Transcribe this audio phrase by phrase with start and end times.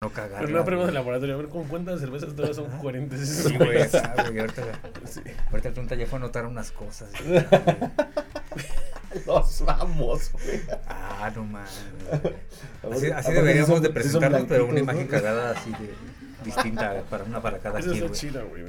[0.00, 0.44] No cagar.
[0.44, 1.34] Pero no prueba de laboratorio.
[1.34, 3.28] A ver, ¿con cuántas cervezas todas son coherentes?
[3.28, 4.62] Sí, güey, esa, güey, ahorita,
[5.06, 5.20] Sí.
[5.50, 7.10] ahorita el Tunta ya fue a anotar unas cosas.
[7.26, 7.44] güey.
[9.26, 10.60] Los vamos, güey.
[10.86, 11.70] Ah, no mames.
[13.16, 15.10] Así, deberíamos son- de presentarnos, pero una imagen ¿no?
[15.10, 15.92] cagada así de
[16.44, 18.64] distinta para una para cada quien, chida, güey.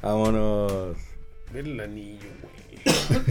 [0.00, 0.96] Vámonos.
[1.52, 2.82] Ve el anillo, güey.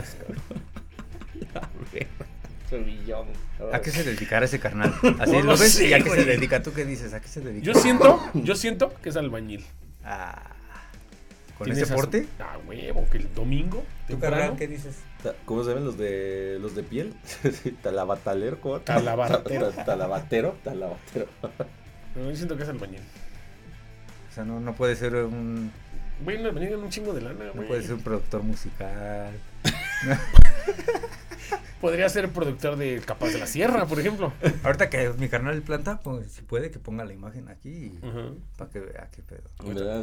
[3.73, 4.93] ¿A qué se dedicará ese carnal?
[5.19, 6.61] Así No lo ves sé, y a qué se dedica.
[6.63, 7.13] ¿Tú qué dices?
[7.13, 7.65] ¿A qué se dedica?
[7.65, 9.65] Yo siento, yo siento que es albañil.
[10.03, 10.41] Ah,
[11.61, 12.27] ¿Con Tiene ese porte?
[12.39, 13.83] Ah, huevo, que el domingo.
[14.07, 14.97] ¿Tú, carnal, qué dices?
[15.45, 17.13] ¿Cómo se ven los de los de piel?
[17.83, 18.79] Talabatalero, ¿cómo?
[18.79, 19.69] Talabartero.
[19.69, 21.27] Ta- Talabatero, talabatero.
[22.15, 22.99] No, yo siento que es albañil.
[24.29, 25.71] O sea, no, no puede ser un
[26.25, 27.67] Güey, un albañil un chingo de lana, no güey.
[27.67, 29.31] puede ser un productor musical.
[31.81, 34.31] Podría ser productor de Capaz de la Sierra, por ejemplo.
[34.63, 38.37] Ahorita que mi carnal planta, pues si puede que ponga la imagen aquí Ujú.
[38.55, 39.49] para que vea qué pedo.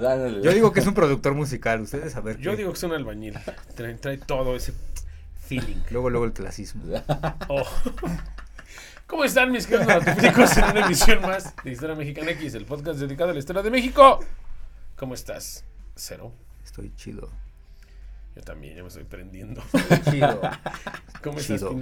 [0.00, 0.42] Dale.
[0.42, 2.38] Yo digo que es un productor musical, ustedes a ver.
[2.38, 2.56] Yo qué.
[2.58, 3.34] digo que es un albañil.
[3.76, 4.72] Trae, trae todo ese
[5.46, 5.76] feeling.
[5.90, 6.82] Luego, luego el clasismo.
[7.48, 7.62] Oh.
[9.06, 13.30] ¿Cómo están mis queridos en una emisión más de Historia Mexicana X, el podcast dedicado
[13.30, 14.20] a la historia de México?
[14.96, 15.64] ¿Cómo estás?
[15.94, 16.32] Cero.
[16.62, 17.30] Estoy chido.
[18.38, 19.60] Yo también, ya me estoy prendiendo.
[20.08, 20.40] Chido.
[21.24, 21.74] ¿Cómo estás, Chido.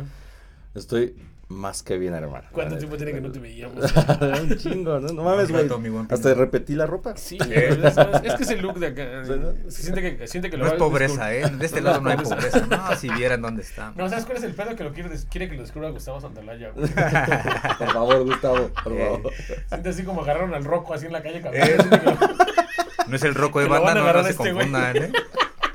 [0.74, 1.14] Estoy
[1.48, 2.48] más que bien, hermano.
[2.50, 3.92] ¿Cuánto tiempo tiene que no te veíamos?
[4.42, 5.08] Un chingo, ¿no?
[5.08, 5.68] No mames, güey.
[6.08, 7.14] Hasta repetí la ropa.
[7.18, 7.76] Sí, es,
[8.24, 9.22] es que ese look de acá.
[9.68, 11.34] Siente que, siente que lo No es pobreza.
[11.34, 11.46] ¿eh?
[11.46, 12.66] De este lado no hay pobreza.
[12.66, 13.94] No, si vieran dónde estamos.
[13.98, 14.74] No, ¿sabes cuál es el pedo?
[14.74, 16.88] Que lo quiere, quiere que lo descubra Gustavo Santalaya, güey.
[16.88, 19.04] Por favor, Gustavo, por Eh.
[19.04, 19.32] favor.
[19.68, 21.42] Siente así como agarraron al roco así en la calle.
[21.52, 21.76] Eh.
[21.76, 25.12] que No es el roco de Que banda, no, se este confundan, ¿eh?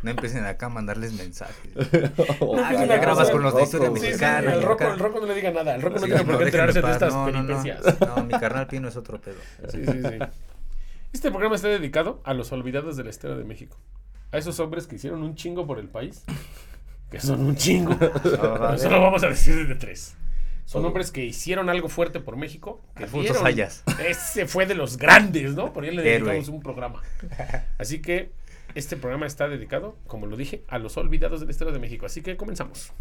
[0.04, 1.56] No empiecen acá a mandarles mensajes.
[1.76, 4.54] Empiecen ya a grabas con los de historia Rocco, Sí, sí, mexicana.
[4.54, 5.76] el, roco, el roco no le diga nada.
[5.76, 7.62] El roco no tiene por qué enterarse de estas No, no, no.
[7.64, 8.00] peripecias.
[8.16, 9.36] No, mi carnal Pino es otro pedo.
[9.70, 10.20] Sí, sí, sí.
[11.14, 13.78] Este programa está dedicado a los olvidados de la historia de México.
[14.32, 16.24] A esos hombres que hicieron un chingo por el país.
[17.12, 17.96] Que son un chingo.
[18.24, 20.16] Pero solo vamos a decir de tres.
[20.66, 22.82] Son hombres que hicieron algo fuerte por México.
[22.96, 23.84] Que Alfonso dieron- Sayas.
[24.08, 25.74] Ese fue de los grandes, ¿no?
[25.74, 26.30] Por ahí le Héroe.
[26.32, 27.02] dedicamos un programa.
[27.78, 28.32] Así que
[28.76, 32.06] este programa está dedicado, como lo dije, a los olvidados de la historia de México.
[32.06, 32.94] Así que comenzamos.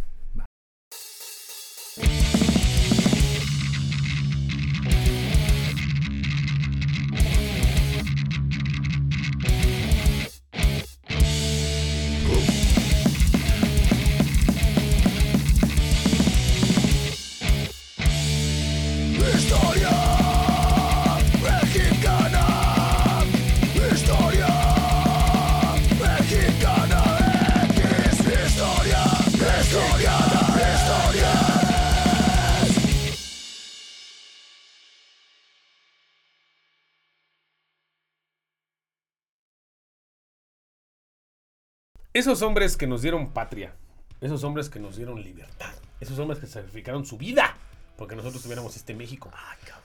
[42.13, 43.73] Esos hombres que nos dieron patria,
[44.21, 47.57] esos hombres que nos dieron libertad, esos hombres que sacrificaron su vida
[48.01, 49.31] porque nosotros tuviéramos este México.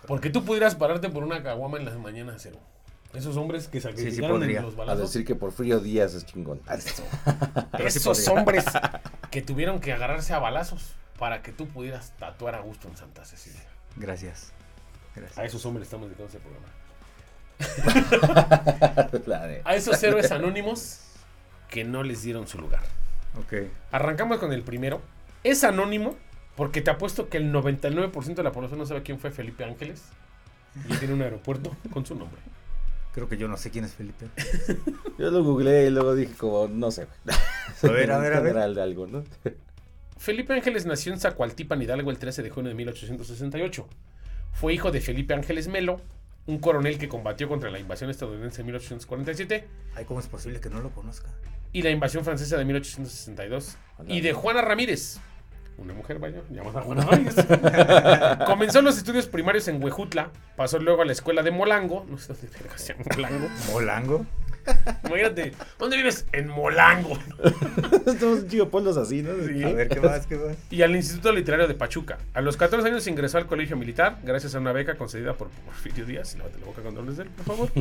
[0.08, 2.58] Porque tú pudieras pararte por una caguama en las mañanas, cero.
[3.14, 5.14] Esos hombres que sacrificaron en los A balazos.
[5.14, 6.62] decir que Porfirio Díaz es chingón.
[6.78, 7.04] Sí
[7.98, 8.64] esos hombres
[9.30, 13.26] que tuvieron que agarrarse a balazos para que tú pudieras tatuar a gusto en Santa
[13.26, 13.64] Cecilia.
[13.98, 14.54] Gracias.
[15.16, 15.46] A Gracias.
[15.46, 16.70] esos hombres estamos dedicando este programa.
[19.66, 21.00] A esos héroes anónimos
[21.76, 22.84] que no les dieron su lugar.
[23.38, 23.68] Ok.
[23.92, 25.02] Arrancamos con el primero.
[25.44, 26.16] Es anónimo
[26.56, 30.04] porque te apuesto que el 99% de la población no sabe quién fue Felipe Ángeles.
[30.88, 32.40] Y tiene un aeropuerto con su nombre.
[33.14, 34.28] Creo que yo no sé quién es Felipe.
[35.20, 37.08] Yo lo googleé y luego dije como, no sé.
[37.84, 38.74] A ver, a ver, a ver.
[38.74, 39.24] De algo, ¿no?
[40.18, 43.88] Felipe Ángeles nació en Zacualtipan, Hidalgo, el 13 de junio de 1868.
[44.54, 46.00] Fue hijo de Felipe Ángeles Melo,
[46.46, 50.70] un coronel que combatió contra la invasión estadounidense en 1847 Ay, ¿cómo es posible que
[50.70, 51.30] no lo conozca?
[51.76, 53.76] Y la invasión francesa de 1862.
[54.08, 55.20] Y de Juana Ramírez,
[55.78, 57.36] una mujer, vaya, llamada Juana Ramírez.
[58.46, 62.32] Comenzó los estudios primarios en Huejutla, pasó luego a la escuela de Molango, no sé
[62.32, 63.50] dónde verga se llama Molango.
[63.74, 64.26] Molango.
[65.06, 66.26] Imagínate, ¿dónde vives?
[66.32, 67.18] En Molango.
[68.06, 69.32] Estamos un chico pueblos así, ¿no?
[69.46, 69.64] Sí.
[69.64, 70.26] A ver, ¿qué más?
[70.28, 70.56] ¿Qué más?
[70.70, 72.18] Y al Instituto Literario de Pachuca.
[72.34, 76.06] A los 14 años ingresó al colegio militar, gracias a una beca concedida por Porfirio
[76.06, 76.36] Díaz.
[76.38, 77.72] Lávate la boca con dobles de él, por favor.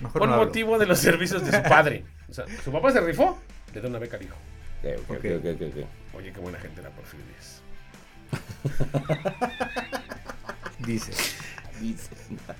[0.00, 0.46] Mejor Con no hablo.
[0.46, 2.04] motivo de los servicios de su padre.
[2.28, 3.38] O sea, su papá se rifó,
[3.74, 4.36] le da una beca al hijo.
[4.82, 5.24] Ok, ok, Ok.
[5.38, 5.86] ok, ok, ok.
[6.14, 7.62] Oye, qué buena gente era Porfirio Díaz.
[10.78, 11.12] Dice.
[11.80, 12.10] Dice.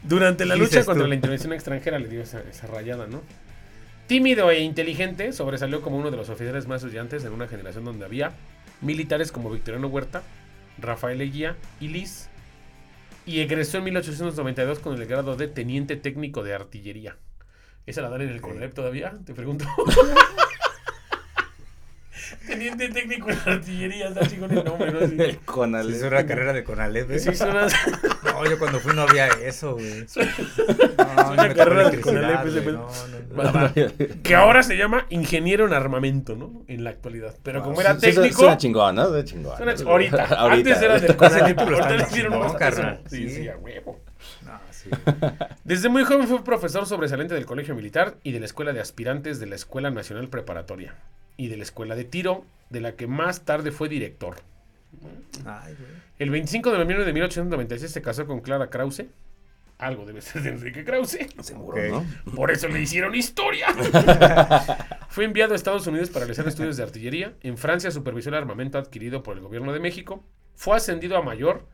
[0.02, 1.08] Durante la lucha contra tú.
[1.08, 3.22] la intervención extranjera le dio esa, esa rayada, ¿no?
[4.06, 8.04] Tímido e inteligente, sobresalió como uno de los oficiales más brillantes en una generación donde
[8.04, 8.32] había
[8.80, 10.22] militares como Victoriano Huerta,
[10.78, 12.28] Rafael Eguía y Liz,
[13.24, 17.16] y egresó en 1892 con el grado de teniente técnico de artillería.
[17.86, 19.14] ¿Esa la dan en el CONALEP todavía?
[19.24, 19.64] Te pregunto.
[22.46, 25.00] teniente técnico de artillería, está chingón el nombre, ¿no?
[25.06, 25.38] Sí.
[25.44, 25.96] Con Se Ale.
[25.96, 27.18] hizo una carrera de Conalep, ¿eh?
[27.18, 27.66] Sí, suena,
[28.42, 30.04] No, yo cuando fui no había eso, güey.
[31.14, 32.64] No, de
[33.96, 34.22] güey.
[34.22, 36.62] Que ahora se llama ingeniero en armamento, ¿no?
[36.68, 37.34] En la actualidad.
[37.42, 38.38] Pero como era técnico.
[38.40, 39.06] Suena chingón, ¿no?
[39.08, 39.56] Suena chingón.
[39.56, 40.24] suena ch- ahorita.
[40.52, 42.82] Antes era CONALEP, título ahorita le hicieron más caso.
[43.08, 43.48] Sí, Sí.
[43.48, 44.00] a huevo.
[44.44, 44.90] No, sí.
[45.64, 49.40] Desde muy joven fue profesor sobresaliente del Colegio Militar y de la Escuela de Aspirantes
[49.40, 50.94] de la Escuela Nacional Preparatoria
[51.36, 54.36] y de la Escuela de Tiro, de la que más tarde fue director.
[55.44, 55.90] Ay, güey.
[56.18, 59.06] El 25 de noviembre de 1896 se casó con Clara Krause.
[59.78, 61.18] Algo debe ser de Enrique Krause.
[61.40, 62.04] Seguro, Ok.
[62.26, 62.34] ¿no?
[62.36, 63.66] Por eso le hicieron historia.
[65.08, 67.34] Fue enviado a Estados Unidos para realizar estudios de artillería.
[67.40, 70.24] En Francia supervisó el armamento adquirido por el gobierno de México.
[70.54, 71.66] Fue ascendido a mayor.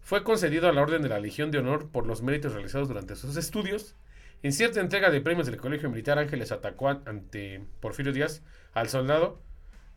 [0.00, 3.16] Fue concedido a la Orden de la Legión de Honor por los méritos realizados durante
[3.16, 3.96] sus estudios.
[4.44, 8.42] En cierta entrega de premios del Colegio Militar, Ángeles atacó ante Porfirio Díaz
[8.74, 9.42] al soldado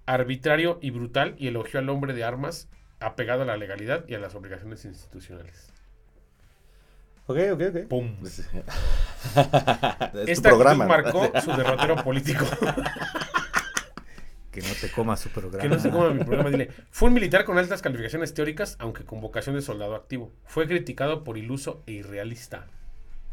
[0.06, 2.69] arbitrario y brutal y elogió al hombre de armas
[3.00, 5.74] apegado a la legalidad y a las obligaciones institucionales.
[7.28, 7.88] Ok, ok, ok.
[7.88, 8.16] ¡Pum!
[8.24, 8.50] Es
[10.30, 10.88] Esta programa.
[10.88, 12.46] marcó su derrotero político.
[14.51, 15.62] Que no te comas su programa.
[15.62, 16.50] Que no cómo era mi programa.
[16.50, 20.34] Dile, fue un militar con altas calificaciones teóricas, aunque con vocación de soldado activo.
[20.46, 22.66] Fue criticado por iluso e irrealista.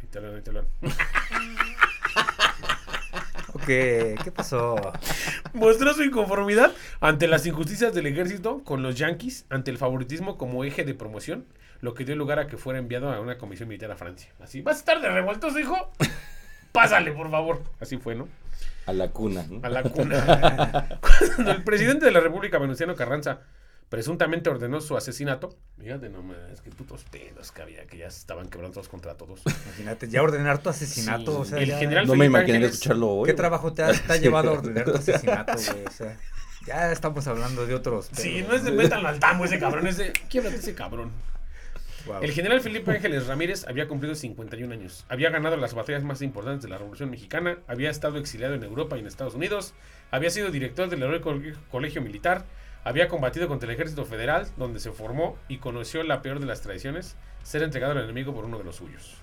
[0.03, 0.21] Ahí te
[3.67, 4.77] Ok, ¿qué pasó?
[5.53, 6.71] Mostró su inconformidad
[7.01, 11.47] ante las injusticias del ejército con los yanquis, ante el favoritismo como eje de promoción,
[11.81, 14.31] lo que dio lugar a que fuera enviado a una comisión militar a Francia.
[14.39, 15.91] Así, ¿vas a estar de revueltos, hijo?
[16.71, 17.61] Pásale, por favor.
[17.81, 18.29] Así fue, ¿no?
[18.87, 19.45] A la cuna.
[19.51, 19.59] ¿no?
[19.65, 21.01] a la cuna.
[21.35, 23.41] Cuando el presidente de la República, Venustiano Carranza,
[23.89, 28.49] presuntamente ordenó su asesinato, fíjate nomás, qué putos pedos que había, que ya se estaban
[28.49, 29.41] quebrando todos contra todos.
[29.67, 32.57] Imagínate, ya ordenar tu asesinato, Sí, o sea, el ya- general No me Felipe imaginé
[32.59, 33.27] Ángeles, escucharlo hoy.
[33.27, 35.85] ¿Qué trabajo te ha, te ha llevado a ordenar tu asesinato, güey?
[35.87, 36.19] O sea,
[36.67, 38.09] ya estamos hablando de otros.
[38.13, 41.13] Sí, no es de métanlo al tambo ese cabrón, es de, quiebrate ese cabrón.
[42.23, 46.63] El general Felipe Ángeles Ramírez había cumplido 51 años, había ganado las batallas más importantes
[46.63, 49.75] de la Revolución Mexicana, había estado exiliado en Europa y en Estados Unidos,
[50.13, 51.35] había sido director del Heroico
[51.69, 52.45] Colegio Militar,
[52.87, 56.61] había combatido contra el Ejército Federal, donde se formó y conoció la peor de las
[56.61, 59.17] traiciones, ser entregado al enemigo por uno de los suyos.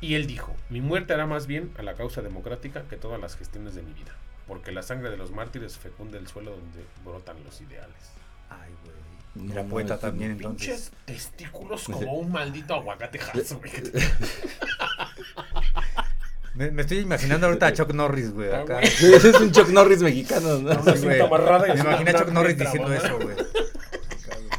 [0.00, 3.36] Y él dijo, mi muerte hará más bien a la causa democrática que todas las
[3.36, 4.12] gestiones de mi vida,
[4.48, 8.12] porque la sangre de los mártires fecunda el suelo donde brotan los ideales.
[8.48, 9.46] Ay, güey.
[9.46, 10.66] No, Era no, poeta también, entonces.
[10.66, 13.70] Pinches testículos como un maldito aguacate jazo, güey.
[16.54, 18.74] Me, me estoy imaginando ahorita a Chuck Norris, güey, Ah, acá.
[18.80, 19.14] güey.
[19.14, 20.72] Es un Chuck Norris mexicano, ¿no?
[20.94, 21.18] Sí, güey.
[21.18, 23.36] y Me imagino a Chuck Norris diciendo eso, güey.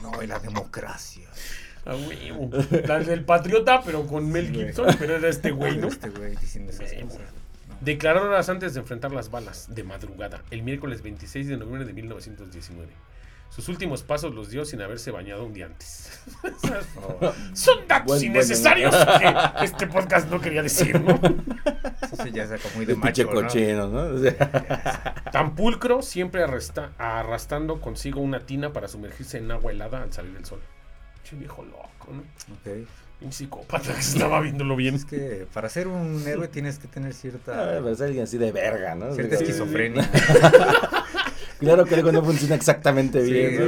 [0.02, 1.28] No, y la democracia.
[1.86, 2.50] Ah, huevo.
[2.88, 4.66] La del patriota, pero con Mel güey.
[4.68, 5.88] Gibson, pero era este güey, ¿no?
[5.88, 7.10] Este güey diciendo esas Huevo.
[7.10, 7.22] cosas.
[7.70, 7.76] No.
[7.82, 11.94] Declaró horas antes de enfrentar las balas, de madrugada, el miércoles 26 de noviembre de
[11.94, 12.92] 1919.
[13.50, 16.12] Sus últimos pasos los dio sin haberse bañado un día antes.
[16.98, 18.94] Oh, Son datos Buen- innecesarios
[19.60, 21.20] que este podcast no quería decir, ¿no?
[22.12, 23.48] eso ya saca muy de pinche macho, ¿no?
[23.48, 24.16] cochino, ¿no?
[24.16, 30.02] O sea, Tan pulcro, siempre arresta- arrastrando consigo una tina para sumergirse en agua helada
[30.02, 30.60] al salir del sol.
[31.24, 32.22] Che viejo loco, ¿no?
[32.56, 32.88] Ok.
[33.22, 34.96] Un psicópata que estaba viéndolo bien.
[34.96, 38.38] Es que para ser un héroe tienes que tener ah, cierta, pero es alguien así
[38.38, 39.14] de verga, ¿no?
[39.14, 40.10] cierta esquizofrenia.
[41.66, 43.68] Claro que algo no funciona exactamente Sí, bien.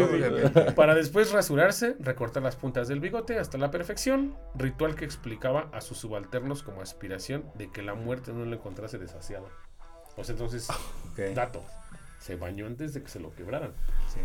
[0.65, 0.75] ¿no?
[0.75, 5.81] Para después rasurarse, recortar las puntas del bigote hasta la perfección, ritual que explicaba a
[5.81, 9.49] sus subalternos como aspiración de que la muerte no lo encontrase desasiado.
[10.15, 10.67] O sea, entonces,
[11.35, 11.63] dato,
[12.19, 13.71] se bañó antes de que se lo quebraran.
[14.13, 14.19] sí.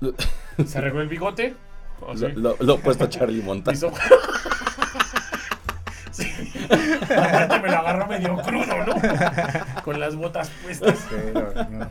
[0.66, 1.54] Se arregló el bigote.
[2.00, 3.74] Lo, sí, lo, lo opuesto a Charlie Montana.
[3.76, 3.92] hizo-
[6.10, 6.30] Sí.
[7.10, 9.82] Aparte me lo agarró medio crudo, ¿no?
[9.82, 10.96] Con las botas puestas.
[11.10, 11.90] Pero, no.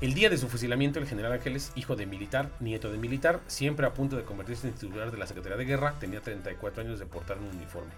[0.00, 3.84] El día de su fusilamiento, el general Ángeles, hijo de militar, nieto de militar, siempre
[3.84, 7.06] a punto de convertirse en titular de la Secretaría de Guerra, tenía 34 años de
[7.06, 7.90] portar un uniforme.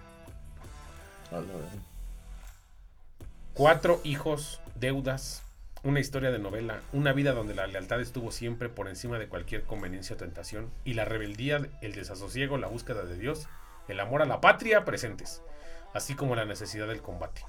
[3.52, 5.42] Cuatro hijos, deudas,
[5.82, 9.64] una historia de novela, una vida donde la lealtad estuvo siempre por encima de cualquier
[9.64, 13.46] conveniencia o tentación, y la rebeldía, el desasosiego, la búsqueda de Dios,
[13.88, 15.42] el amor a la patria presentes,
[15.92, 17.42] así como la necesidad del combate.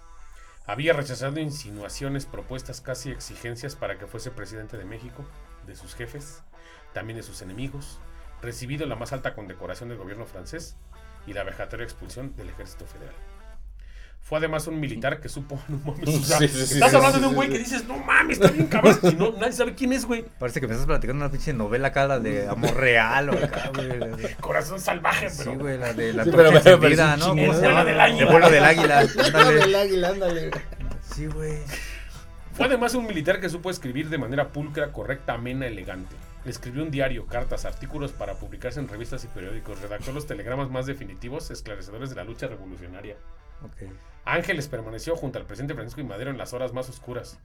[0.65, 5.25] Había rechazado insinuaciones, propuestas, casi exigencias para que fuese presidente de México,
[5.65, 6.43] de sus jefes,
[6.93, 7.99] también de sus enemigos,
[8.41, 10.77] recibido la más alta condecoración del gobierno francés,
[11.27, 13.15] y la vejatoria expulsión del ejército federal.
[14.23, 16.95] Fue además un militar que supo, no mames, o sea, Sí, sí, sí, estás sí,
[16.95, 17.53] hablando sí, de un sí, güey sí.
[17.53, 20.23] que dices, no mames, está bien cabrón, y no, nadie sabe quién es, güey.
[20.39, 23.71] Parece que me estás platicando una pinche novela acá, la de amor real o acá,
[23.73, 23.87] güey.
[23.99, 27.33] la de- Corazón salvaje, Sí, pero güey, la de la Sí, torcha encendida, ¿no?
[27.33, 28.21] El vuelo del águila.
[28.23, 28.99] El vuelo del águila.
[28.99, 29.63] ándale.
[29.63, 30.51] El águila, ándale.
[31.13, 31.57] Sí, güey.
[32.53, 36.15] Fue además un militar que supo escribir de manera pulcra, correcta, amena, elegante.
[36.45, 39.81] Escribió un diario, cartas, artículos para publicarse en revistas y periódicos.
[39.81, 43.15] Redactó los telegramas más definitivos, esclarecedores de la lucha revolucionaria.
[44.25, 47.37] Ángeles permaneció junto al presidente Francisco y Madero en las horas más oscuras,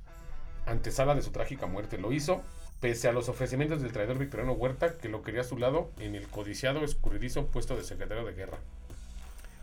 [0.67, 1.99] antesala de su trágica muerte.
[1.99, 2.43] Lo hizo
[2.81, 6.15] pese a los ofrecimientos del traidor Victoriano Huerta, que lo quería a su lado en
[6.15, 8.59] el codiciado, escurridizo puesto de secretario de guerra.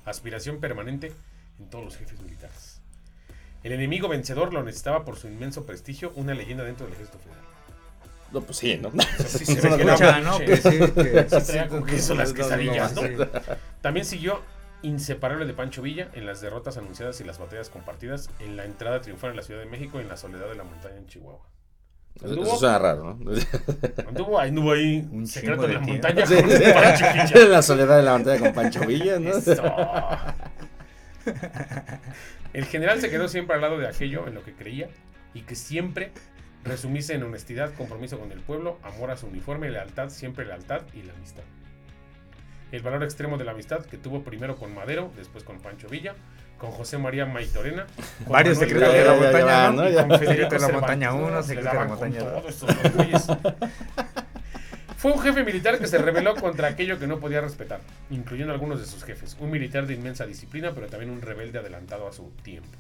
[0.06, 1.14] Aspiración permanente
[1.60, 2.82] en todos los jefes militares.
[3.64, 7.44] El enemigo vencedor lo necesitaba por su inmenso prestigio, una leyenda dentro del ejército federal.
[8.34, 8.92] No, pues sí, ¿no?
[13.82, 14.42] También siguió
[14.84, 19.02] inseparable de Pancho Villa en las derrotas anunciadas y las batallas compartidas en la entrada
[19.02, 21.48] triunfal en la Ciudad de México y en la soledad de la montaña en Chihuahua.
[22.16, 23.32] Eso, eso suena raro, ¿no?
[24.08, 26.36] Anduvo, anduvo ahí Un secreto de la montaña Sí.
[26.36, 27.46] con Pancho Villa.
[27.50, 29.30] La soledad de la montaña con Pancho Villa, ¿no?
[29.32, 29.64] Eso.
[32.54, 34.90] El general se quedó siempre al lado de aquello en lo que creía
[35.34, 36.12] y que siempre
[36.64, 41.02] resumirse en honestidad, compromiso con el pueblo, amor a su uniforme, lealtad, siempre lealtad y
[41.04, 41.44] la amistad.
[42.74, 46.16] El valor extremo de la amistad que tuvo primero con Madero, después con Pancho Villa,
[46.58, 47.86] con José María Maitorena,
[48.24, 49.72] con Varios Manuel secretos de la montaña,
[50.50, 51.18] de la montaña ¿no?
[51.18, 52.34] uno, Le secreto de la montaña dos.
[52.34, 53.28] todos estos dos güeyes.
[54.98, 58.80] Fue un jefe militar que se rebeló contra aquello que no podía respetar, incluyendo algunos
[58.80, 59.38] de sus jefes.
[59.40, 62.76] Un militar de inmensa disciplina, pero también un rebelde adelantado a su tiempo.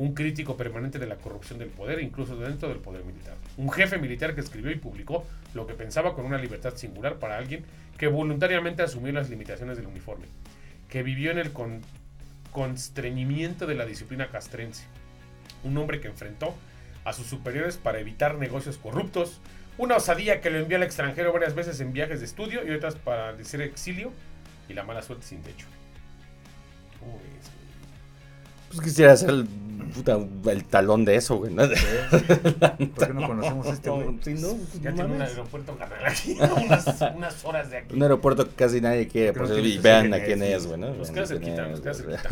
[0.00, 3.36] Un crítico permanente de la corrupción del poder, incluso dentro del poder militar.
[3.58, 7.36] Un jefe militar que escribió y publicó lo que pensaba con una libertad singular para
[7.36, 7.64] alguien
[7.98, 10.24] que voluntariamente asumió las limitaciones del uniforme.
[10.88, 11.82] Que vivió en el con-
[12.50, 14.84] constreñimiento de la disciplina castrense.
[15.64, 16.54] Un hombre que enfrentó
[17.04, 19.38] a sus superiores para evitar negocios corruptos,
[19.76, 22.94] una osadía que lo envió al extranjero varias veces en viajes de estudio y otras
[22.94, 24.12] para decir exilio
[24.66, 25.66] y la mala suerte sin techo.
[26.98, 27.59] ¿Cómo ves, güey?
[28.70, 29.48] Pues quisiera ser el,
[29.92, 30.16] puta,
[30.50, 31.52] el talón de eso, güey.
[31.52, 31.62] ¿no?
[32.94, 34.18] ¿Por qué no conocemos a este güey?
[34.22, 37.96] Sí, no, pues, Ya no tiene un aeropuerto aquí, unas, unas horas de aquí.
[37.96, 39.32] Un aeropuerto que casi nadie quiere.
[39.32, 40.78] Por y vean a quién es, güey.
[40.78, 40.94] ¿no?
[40.94, 42.22] Nos queda cerquita, nos queda cerquita.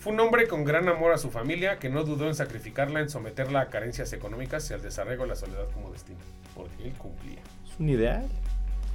[0.00, 3.10] Fue un hombre con gran amor a su familia que no dudó en sacrificarla, en
[3.10, 6.18] someterla a carencias económicas y al desarraigo de la soledad como destino.
[6.54, 7.40] Porque él cumplía.
[7.70, 8.26] Es un ideal.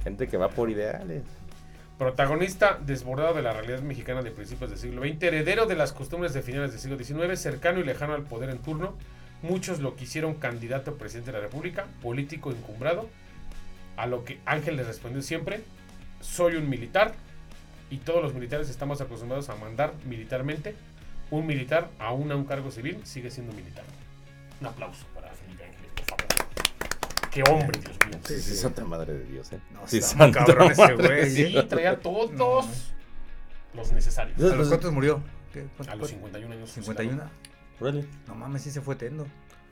[0.04, 1.22] Gente que va por ideales.
[1.98, 6.34] Protagonista desbordado de la realidad mexicana de principios del siglo XX, heredero de las costumbres
[6.34, 8.94] de finales del siglo XIX, cercano y lejano al poder en turno.
[9.40, 13.08] Muchos lo quisieron candidato a presidente de la República, político encumbrado,
[13.96, 15.62] a lo que Ángel le respondió siempre,
[16.20, 17.14] soy un militar
[17.90, 20.74] y todos los militares estamos acostumbrados a mandar militarmente.
[21.30, 23.84] Un militar, aún a un cargo civil, sigue siendo militar.
[24.60, 25.65] Un aplauso para Felipe.
[27.36, 28.18] Qué hombre, Dios mío.
[28.24, 29.60] Sí, sí, santa madre de Dios, ¿eh?
[29.74, 32.30] No, sí, santa cabrón ese güey, Sí, traía todos
[33.74, 34.40] los necesarios.
[34.52, 35.22] ¿A los cuántos murió?
[35.52, 35.66] ¿Qué?
[35.76, 36.16] ¿Cuánto A los fue?
[36.16, 36.70] 51 años.
[36.70, 37.22] 51.
[37.78, 38.06] Órale.
[38.26, 39.26] No mames, sí se fue tendo.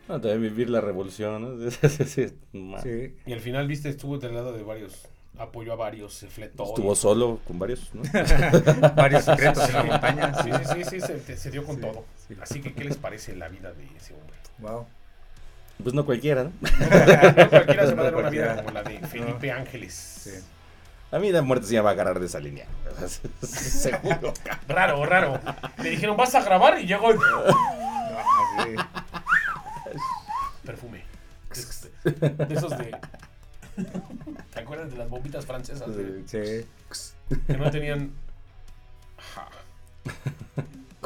[0.08, 1.70] No, también vivir la revolución, ¿no?
[2.82, 3.14] Sí.
[3.24, 5.08] Y al final, viste, estuvo del lado de varios.
[5.38, 6.64] Apoyó a varios, se fletó.
[6.64, 8.02] Estuvo y- solo con varios, ¿no?
[8.94, 10.34] Varios secretos en la montaña.
[10.44, 12.04] Sí, sí, sí, sí, se, se dio con Sí, todo.
[12.28, 12.36] sí.
[12.40, 14.36] Así que, ¿qué les parece la vida de ese hombre?
[14.58, 14.86] Wow.
[15.82, 16.52] Pues no cualquiera, ¿no?
[16.60, 19.92] No cualquiera se va a dar una vida como la de Felipe Ángeles.
[19.94, 20.30] Sí.
[21.10, 22.66] A mí la muerte sí me va a agarrar de esa línea.
[23.42, 24.32] Seguro.
[24.68, 25.40] Raro, raro.
[25.82, 27.18] Le dijeron, vas a grabar y llegó el
[28.16, 28.88] Ah,
[30.64, 31.04] perfume.
[32.04, 32.96] De, de esos de.
[34.54, 35.94] ¿Te acuerdas de las bombitas francesas?
[35.96, 36.66] de- Sí.
[37.46, 38.12] que no tenían.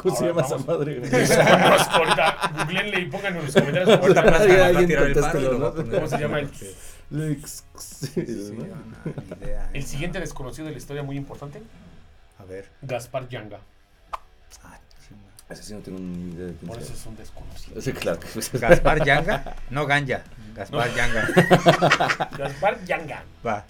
[0.01, 1.01] ¿Cómo se llama esa madre?
[1.91, 3.89] ahorita, googleenle y pónganlo en los comentarios.
[3.89, 5.67] Ahorita ¿Cómo, Plasma Alguien- nos va a alguien tirar el paro y contéstelo, lo va
[5.67, 5.75] a ¿no?
[5.75, 5.95] poner.
[5.95, 6.49] ¿Cómo se llama el-.
[9.73, 11.61] El siguiente desconocido de la historia, muy importante:
[12.39, 12.69] A ver.
[12.81, 13.59] Gaspar Yanga.
[14.63, 14.77] Ah.
[15.49, 17.81] Ese sí no tengo ni idea de quién Por eso es un desconocido.
[17.81, 18.19] Sí, claro.
[18.53, 19.55] Gaspar Yanga.
[19.69, 20.23] No Ganja.
[20.55, 21.27] Gaspar Yanga.
[22.37, 23.23] Gaspar Yanga.
[23.45, 23.65] Va.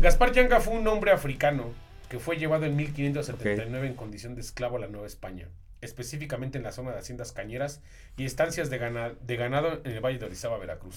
[0.00, 1.72] Gaspar Yanga fue un hombre africano
[2.10, 5.46] que fue llevado en 1579 en condición de esclavo a la Nueva España,
[5.80, 7.80] específicamente en la zona de haciendas cañeras
[8.18, 10.96] y estancias de, gana- de ganado en el Valle de Orizaba, Veracruz.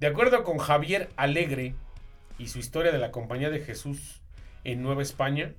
[0.00, 1.74] De acuerdo con Javier Alegre
[2.36, 4.20] y su historia de la Compañía de Jesús
[4.64, 5.52] en Nueva España,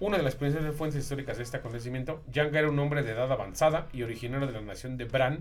[0.00, 3.30] una de las principales fuentes históricas de este acontecimiento, Yanga era un hombre de edad
[3.30, 5.40] avanzada y originario de la nación de Bran,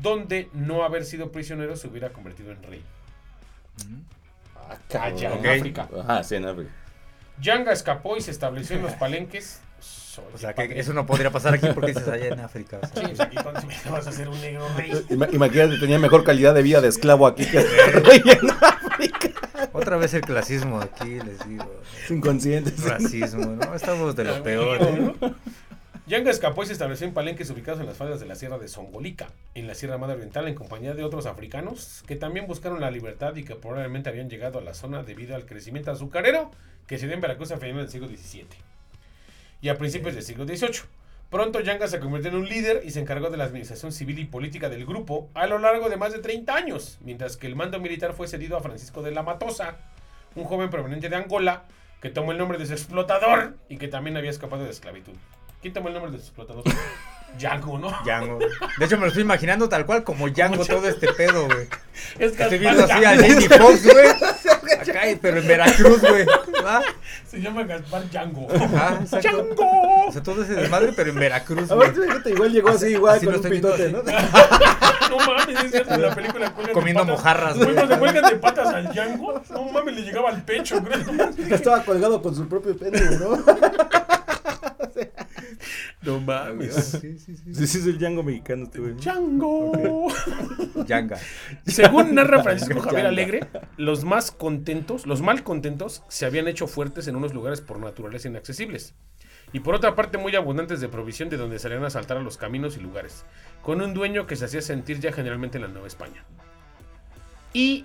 [0.00, 2.82] donde no haber sido prisionero se hubiera convertido en rey.
[4.56, 4.78] Ah.
[5.02, 5.46] Allá, en.
[5.46, 5.88] África.
[6.00, 6.70] Ajá, sí, en África.
[7.40, 9.60] Yanga escapó y se estableció en los palenques.
[10.32, 12.78] O sea, que eso no podría pasar aquí porque dices allá en África.
[12.80, 13.08] o sea.
[13.08, 14.92] Sí, pues vas a ser un negro rey.
[15.10, 17.60] Ima- Imagínate, tenía mejor calidad de vida de esclavo aquí que
[18.04, 19.30] rey en África.
[19.72, 21.80] Otra vez el clasismo aquí, les digo.
[22.10, 22.80] Inconscientes.
[22.84, 23.74] Racismo, ¿no?
[23.74, 24.78] Estamos de lo peor.
[24.82, 25.14] ¿eh?
[26.06, 28.68] Yanga escapó y se estableció en palenques ubicados en las faldas de la Sierra de
[28.68, 32.90] Songolica, en la Sierra Madre Oriental, en compañía de otros africanos que también buscaron la
[32.90, 36.50] libertad y que probablemente habían llegado a la zona debido al crecimiento azucarero
[36.86, 38.46] que se dio en Veracruz a finales del siglo XVII
[39.62, 40.82] y a principios del siglo XVIII.
[41.30, 44.26] Pronto Yanga se convirtió en un líder y se encargó de la administración civil y
[44.26, 47.80] política del grupo a lo largo de más de 30 años, mientras que el mando
[47.80, 49.78] militar fue cedido a Francisco de la Matosa,
[50.34, 51.64] un joven proveniente de Angola
[52.02, 55.14] que tomó el nombre de su explotador y que también había escapado de esclavitud.
[55.64, 56.62] ¿Quién tomó el nombre de su explotador?
[57.38, 57.88] Django, ¿no?
[58.04, 58.38] Django.
[58.38, 61.68] De hecho, me lo estoy imaginando tal cual como Django Como todo este pedo, güey.
[62.18, 63.16] Es Estoy Gaspar viendo así a.
[63.16, 64.08] Jamie Foxx, güey.
[64.80, 66.26] Acá, pero en Veracruz, güey.
[67.26, 68.46] Se llama Gaspar Django.
[68.54, 69.30] Ajá, exacto.
[69.30, 70.06] ¡Django!
[70.08, 71.90] O sea, todo ese desmadre, pero en Veracruz, güey.
[72.26, 74.00] Igual llegó así, igual así con un estoy pitote, ¿no?
[74.00, 75.08] así.
[75.08, 78.92] No mames, es cierto, en la película Comiendo mojarras, Güey, cuando cuelgan de patas al
[78.92, 81.46] Django, no mames, le llegaba al pecho, creo.
[81.48, 83.42] Que estaba colgado con su propio pene, ¿no?
[86.02, 86.74] No mames.
[86.74, 87.54] Sí, sí, sí.
[87.54, 88.94] Sí, sí, es el Django mexicano, este güey.
[88.94, 90.08] Django.
[90.86, 91.18] Yanga.
[91.66, 93.06] Según narra Francisco Javier.
[93.06, 93.40] Alegre,
[93.76, 98.28] los más contentos, los mal contentos, se habían hecho fuertes en unos lugares por naturaleza
[98.28, 98.94] inaccesibles.
[99.52, 102.36] Y por otra parte muy abundantes de provisión de donde salían a saltar a los
[102.36, 103.24] caminos y lugares,
[103.62, 106.24] con un dueño que se hacía sentir ya generalmente en la Nueva España.
[107.52, 107.84] Y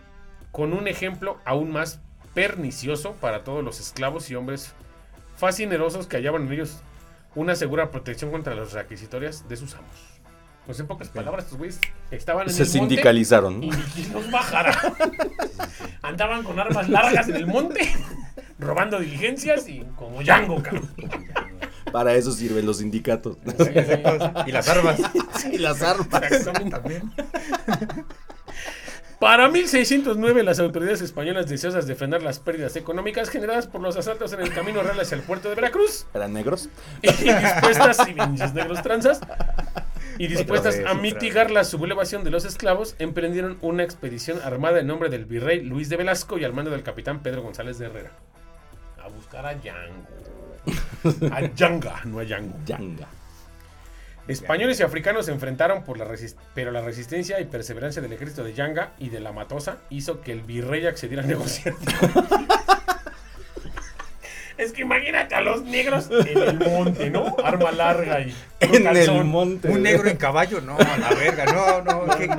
[0.51, 2.01] con un ejemplo aún más
[2.33, 4.73] pernicioso para todos los esclavos y hombres
[5.35, 6.81] fascinerosos que hallaban en ellos
[7.35, 10.19] una segura protección contra las requisitorias de sus amos.
[10.65, 11.79] Pues en pocas palabras, estos güeyes
[12.11, 13.69] estaban en Se el monte sindicalizaron, y
[14.11, 14.19] ¿no?
[14.19, 14.77] los bajara.
[16.01, 17.91] Andaban con armas largas en el monte,
[18.59, 20.89] robando diligencias y como Django, cabrón.
[21.91, 23.37] Para eso sirven los sindicatos.
[24.45, 24.99] Y las armas.
[25.51, 26.21] y las armas.
[26.23, 26.69] Exactamente.
[26.69, 27.11] También.
[29.19, 34.31] Para 1609, las autoridades españolas deseosas de frenar las pérdidas económicas generadas por los asaltos
[34.31, 36.69] en el camino real hacia el puerto de Veracruz ¿Eran negros?
[37.01, 39.19] y dispuestas, y pinches negros tranzas,
[40.17, 44.87] y dispuestas vez, a mitigar la sublevación de los esclavos, emprendieron una expedición armada en
[44.87, 48.11] nombre del virrey Luis de Velasco y al mando del capitán Pedro González de Herrera.
[49.03, 50.07] A buscar a Django.
[51.33, 52.55] A Yanga, no a Django.
[52.65, 53.18] Yanga.
[54.29, 56.05] Españoles y africanos se enfrentaron, por la
[56.53, 60.31] pero la resistencia y perseverancia del ejército de Yanga y de la Matosa hizo que
[60.31, 61.73] el virrey accediera a negociar.
[64.57, 67.35] es que imagínate a los negros en el monte, ¿no?
[67.43, 69.27] Arma larga y un En el calzón.
[69.29, 69.67] monte.
[69.69, 72.05] Un negro en caballo, no, a la verga, no, no.
[72.17, 72.29] ¿qué?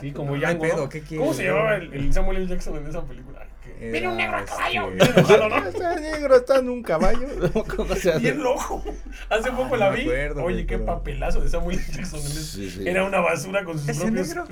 [0.00, 0.88] Sí, como No pedo, ¿no?
[0.88, 2.46] ¿qué ¿Cómo se llamaba el, el Samuel L.
[2.48, 3.46] Jackson en esa película?
[3.82, 4.88] Era, Viene un negro a caballo.
[4.98, 5.56] este, ¿no?
[5.68, 7.26] Está negro, está en un caballo.
[7.76, 8.20] ¿Cómo se hace?
[8.20, 8.82] Bien loco.
[9.28, 10.02] Hace poco la vi.
[10.02, 11.80] acuerdo, Oye, qué pero- papelazo de Samuel.
[11.90, 12.20] Jackson.
[12.20, 12.88] Sí, sí.
[12.88, 14.28] Era una basura con sus ¿Ese propios.
[14.28, 14.46] negro?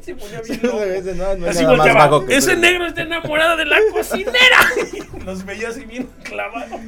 [0.00, 0.82] Se ponía bien loco.
[0.82, 3.64] ese no, no es Así nada más volteaba, vago que Ese negro está enamorado de
[3.64, 4.58] la cocinera.
[5.24, 6.78] Los veía así bien clavado.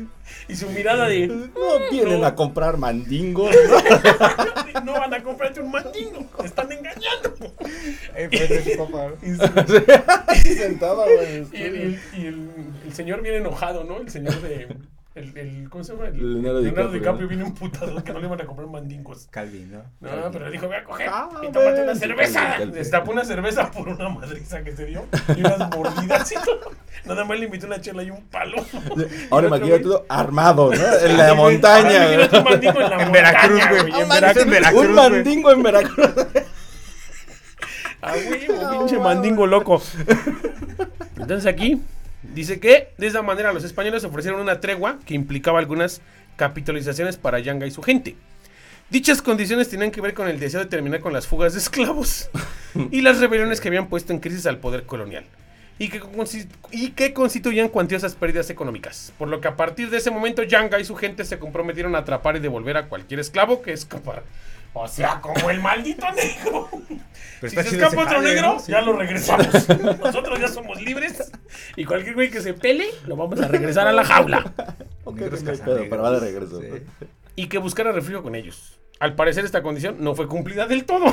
[0.49, 1.27] Y su mirada de.
[1.29, 1.47] No
[1.91, 2.27] vienen No.
[2.27, 3.51] a comprar mandingos.
[4.85, 6.27] No van a comprarte un mandingo.
[6.39, 7.35] Te están engañando.
[8.15, 9.09] Eh, pues, papá.
[9.23, 11.19] Y, Sentado, güey.
[11.53, 12.51] el- y el-
[12.85, 13.99] el señor viene enojado, ¿no?
[14.01, 14.69] El señor de.
[15.17, 16.09] El, el- ¿Cómo se llama?
[16.09, 16.61] El, Leonardo Leonardo
[16.93, 17.01] DiCaprio.
[17.01, 19.27] DiCaprio viene un putado que no le van a comprar mandingos.
[19.31, 19.79] Calvin, ¿no?
[20.01, 22.41] No, pero le dijo, voy a coger Ah, y tómate una cerveza.
[22.41, 22.75] Calvin, Calvin.
[22.75, 26.71] Destapó una cerveza por una madriza que se dio y unas mordidas y todo.
[27.07, 28.57] Nada más le invitó una chela y un palo.
[29.31, 30.99] Ahora imagínate güey- todo armado, ¿no?
[30.99, 32.29] En la montaña.
[32.39, 33.93] un mandingo en la En Veracruz, güey.
[33.95, 35.11] En en Veracruz, Un güey.
[35.11, 36.11] mandingo en Veracruz.
[38.03, 39.81] A huevo, pinche mandingo loco.
[41.17, 41.81] Entonces aquí
[42.35, 46.01] dice que de esa manera los españoles ofrecieron una tregua que implicaba algunas
[46.37, 48.17] capitalizaciones para Yanga y su gente.
[48.91, 52.31] Dichas condiciones tenían que ver con el deseo de terminar con las fugas de esclavos
[52.91, 55.25] y las rebeliones que habían puesto en crisis al poder colonial
[55.79, 56.01] y que,
[56.71, 59.13] y que constituían cuantiosas pérdidas económicas.
[59.19, 61.99] Por lo que a partir de ese momento Yanga y su gente se comprometieron a
[61.99, 64.23] atrapar y devolver a cualquier esclavo que escapara.
[64.79, 66.69] O sea, como el maldito negro.
[67.41, 69.47] Pero Si se escapa otro negro, ya lo regresamos.
[70.01, 71.33] Nosotros ya somos libres.
[71.77, 74.53] Y cualquier güey que se pele, lo vamos a regresar a la jaula.
[75.05, 76.61] Ok, no pedo, pero va de regreso.
[76.61, 76.69] sí.
[77.37, 78.79] Y que buscara refugio con ellos.
[79.01, 81.07] Al parecer esta condición no fue cumplida del todo.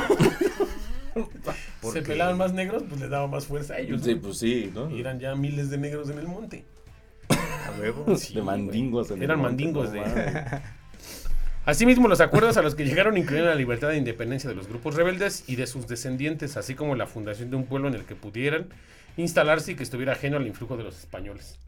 [1.80, 2.08] ¿Por Se qué?
[2.08, 4.00] pelaban más negros, pues les daba más fuerza a ellos.
[4.00, 4.04] ¿no?
[4.06, 4.90] Sí, pues sí, ¿no?
[4.90, 6.64] Y eran ya miles de negros en el monte.
[7.30, 8.14] A huevo.
[8.16, 9.10] Sí, de mandingos.
[9.10, 10.60] en el Eran monte, mandingos no de...
[11.66, 14.96] Asimismo, los acuerdos a los que llegaron incluían la libertad e independencia de los grupos
[14.96, 18.14] rebeldes y de sus descendientes, así como la fundación de un pueblo en el que
[18.14, 18.66] pudieran
[19.16, 21.58] instalarse y que estuviera ajeno al influjo de los españoles.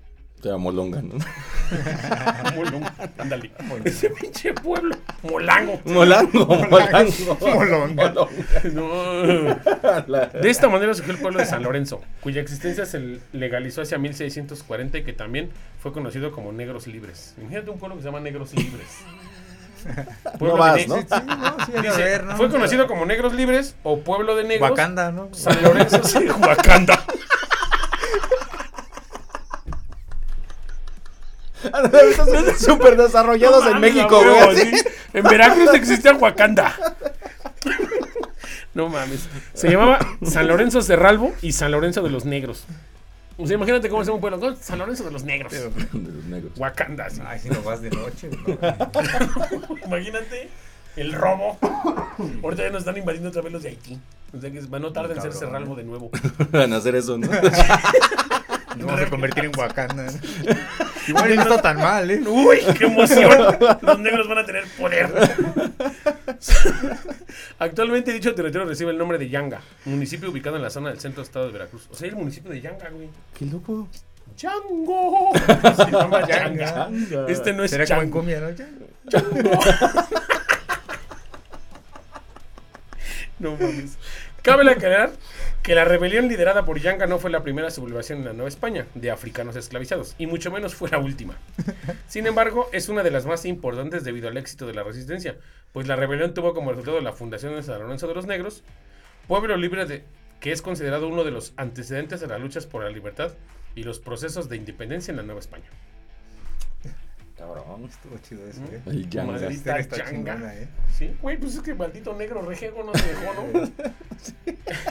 [0.43, 1.15] Se llama Molonga, ¿no?
[2.57, 2.87] Molongo.
[3.17, 3.51] Ándale.
[3.85, 4.95] Ese pinche pueblo.
[5.23, 5.81] Molango.
[5.87, 7.39] Molango, Molango.
[7.41, 8.29] Molonga.
[8.75, 9.23] No.
[10.43, 14.99] De esta manera surgió el pueblo de San Lorenzo, cuya existencia se legalizó hacia 1640
[14.99, 17.35] y que también fue conocido como Negros Libres.
[17.39, 19.05] Imagínate un pueblo que se llama Negros Libres.
[20.39, 20.97] Pueblo de vas, ne- ¿no?
[20.97, 22.37] Sí, no, sí, Dice, ver, ¿no?
[22.37, 24.71] fue conocido como Negros Libres o Pueblo de Negros.
[24.71, 25.29] Wakanda, ¿no?
[25.33, 27.03] San Lorenzo, sí, Wakanda.
[31.65, 34.57] Están súper desarrollados No en mames, México, güey.
[34.57, 34.73] sí.
[35.15, 36.75] En Veracruz existía Wakanda.
[38.75, 39.29] No mames.
[39.55, 42.65] Se llamaba San Lorenzo Cerralbo y San Lorenzo de los Negros.
[43.39, 44.39] O sea, imagínate cómo es un pueblo.
[44.39, 44.57] ¿no?
[44.57, 45.53] San Lorenzo de los Negros.
[45.53, 46.53] De los negros.
[46.57, 47.21] Wakanda, sí.
[47.27, 48.31] Ay, si no vas de noche.
[48.31, 48.57] ¿no?
[49.87, 50.49] Imagínate
[50.97, 51.59] el robo.
[52.43, 53.99] Ahorita ya nos están invadiendo otra vez los de Haití.
[54.37, 55.49] O sea que va no tarda en ser Cabrón.
[55.49, 56.11] Cerralbo de nuevo.
[56.51, 57.29] Van a hacer eso, ¿no?
[58.77, 60.07] Nos vamos a convertir en Wakanda.
[61.09, 62.21] Igual no está tan mal, ¿eh?
[62.27, 63.57] ¡Uy, qué emoción!
[63.81, 65.11] Los negros van a tener poder.
[67.59, 71.23] Actualmente dicho territorio recibe el nombre de Yanga, municipio ubicado en la zona del centro
[71.23, 71.89] del estado de Veracruz.
[71.91, 73.09] O sea, el municipio de Yanga, güey.
[73.39, 73.89] Qué loco.
[74.37, 75.31] ¡Chango!
[75.77, 76.91] Se llama Yanga.
[77.29, 78.19] Este no es Será como en Chango.
[78.19, 78.51] cumbia, ¿no?
[78.51, 78.69] Ya.
[83.39, 83.99] No mames.
[84.43, 85.11] Cabe aclarar
[85.63, 88.87] que la rebelión liderada por Yanga no fue la primera sublevación en la Nueva España
[88.95, 91.37] de africanos esclavizados, y mucho menos fue la última.
[92.07, 95.37] Sin embargo, es una de las más importantes debido al éxito de la resistencia,
[95.73, 98.63] pues la rebelión tuvo como resultado la fundación de San Lorenzo de los Negros,
[99.27, 100.05] pueblo libre de,
[100.39, 103.33] que es considerado uno de los antecedentes de las luchas por la libertad
[103.75, 105.67] y los procesos de independencia en la Nueva España.
[107.47, 107.89] Cabrón.
[107.89, 108.81] Estuvo chido eso, ¿eh?
[108.87, 109.33] El Yanga.
[109.33, 109.57] Madrid.
[109.57, 110.11] Está, changa.
[110.11, 110.69] chingona, ¿eh?
[110.97, 113.71] Sí, güey, pues es que maldito negro rejego no se dejó, ¿no?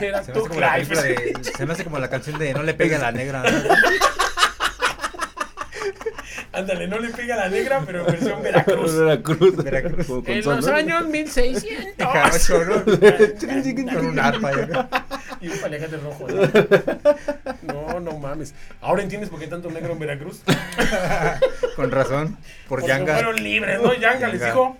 [0.00, 1.02] Era Se me, tu Clive.
[1.02, 3.42] de, se me hace como la canción de No le pegue a la negra.
[3.42, 3.48] ¿no?
[6.52, 8.94] Ándale, no le pega a la negra, pero en versión Veracruz.
[8.98, 9.56] Veracruz.
[9.56, 10.06] Veracruz.
[10.06, 10.72] Con En los ¿no?
[10.74, 12.06] años 1600.
[12.06, 12.84] Jarocho, ¿no?
[13.94, 14.50] Con un arpa.
[15.40, 16.26] y un paliacate rojo.
[16.28, 17.72] ¿no?
[17.92, 18.54] No, no mames.
[18.80, 20.40] Ahora entiendes por qué tanto negro en Veracruz.
[21.76, 22.36] Con razón.
[22.68, 23.14] Por Porque Yanga.
[23.14, 23.94] fueron libres, ¿no?
[23.94, 24.76] Yanga les dijo,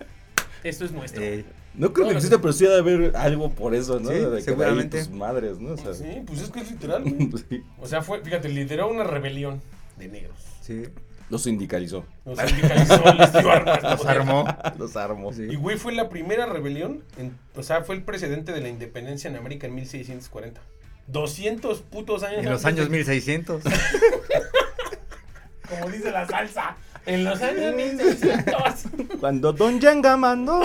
[0.63, 1.21] esto es nuestro.
[1.21, 4.09] Eh, No creo que exista, pero sí ha de haber algo por eso, ¿no?
[4.09, 4.99] Sí, de seguramente.
[4.99, 5.73] tus madres, ¿no?
[5.73, 7.29] O sea, Sí, pues es que es literal, güey.
[7.49, 7.63] sí.
[7.79, 9.61] O sea, fue, fíjate, lideró una rebelión
[9.97, 10.37] de negros.
[10.61, 10.83] sí.
[11.29, 12.05] Los sindicalizó.
[12.25, 13.83] Los sindicalizó, les dio armas.
[13.83, 14.17] Los poder.
[14.17, 14.45] armó.
[14.77, 15.33] Los armó.
[15.33, 15.43] Sí.
[15.49, 19.29] Y güey fue la primera rebelión, en- o sea, fue el precedente de la independencia
[19.29, 20.61] en América en 1640.
[21.07, 23.61] 200 putos años En los años de- 1600.
[25.69, 26.77] Como dice la salsa.
[27.05, 28.55] En los años 1600.
[29.19, 30.61] Cuando Don Yanga mandó.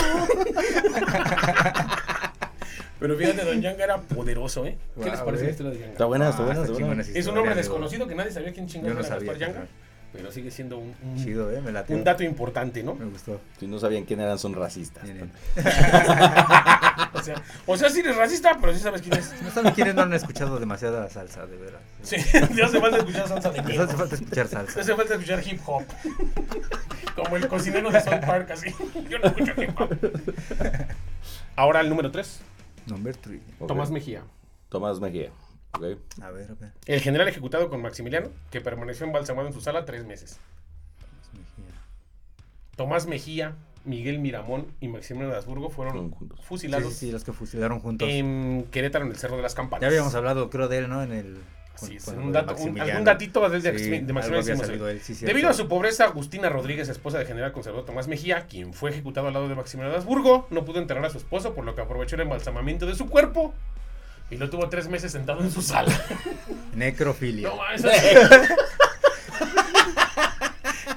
[3.00, 4.78] Pero fíjate, Don Yanga era poderoso, ¿eh?
[5.02, 5.92] ¿Qué les parece la historia de Yanga?
[5.92, 7.02] Está buena, está Ah, buena, está está buena.
[7.02, 9.32] Es un hombre desconocido que nadie sabía quién Yo chingado no era sabía.
[9.32, 9.66] Gaspar Yanga.
[10.12, 11.60] Pero sigue siendo un, un- Chido, ¿eh?
[11.62, 12.94] Me un dato importante, ¿no?
[12.94, 13.40] Me gustó.
[13.58, 15.04] Si no sabían quién eran, son racistas.
[17.14, 19.32] O sea, o sea, sí eres racista, pero sí sabes quién es.
[19.42, 21.78] No saben quiénes no han escuchado demasiada salsa, de verdad.
[22.02, 23.84] Sí, te hace falta escuchar salsa de negro.
[23.84, 24.80] hace falta escuchar salsa.
[24.80, 25.84] hace falta escuchar hip hop.
[27.14, 28.74] Como el cocinero de South Park, así.
[29.08, 29.96] Yo no escucho hip hop.
[31.54, 32.40] Ahora el número 3.
[32.86, 33.40] Number 3.
[33.60, 33.68] Ok.
[33.68, 34.22] Tomás Mejía.
[34.68, 35.30] Tomás Mejía.
[35.74, 35.84] Ok.
[36.22, 36.72] A ver, a ver.
[36.86, 40.38] El general ejecutado con Maximiliano, que permaneció embalsamado en su sala tres meses.
[42.76, 43.54] Tomás Mejía,
[43.84, 46.14] Miguel Miramón y Maximiliano de Habsburgo fueron.
[46.18, 48.08] Sí, fusilados sí, sí, los que fusilaron juntos.
[48.10, 49.82] en Querétaro, en el Cerro de las Campanas.
[49.82, 51.02] Ya habíamos hablado, creo, de él, ¿no?
[51.02, 51.36] En el.
[51.90, 52.90] Es, con un dato, un- Maximiliano.
[52.92, 55.14] algún datito de, de, Sí, Maximiliano él, sí.
[55.24, 59.26] Debido a su pobreza, Agustina Rodríguez, esposa del general conservador Tomás Mejía, quien fue ejecutado
[59.26, 61.80] al lado de Maximiliano de Habsburgo, no pudo enterrar a su esposo, por lo que
[61.80, 63.52] aprovechó el embalsamamiento de su cuerpo
[64.32, 65.92] y lo tuvo tres meses sentado en su sala.
[66.74, 67.48] Necrofilia.
[67.48, 68.06] No mames, así.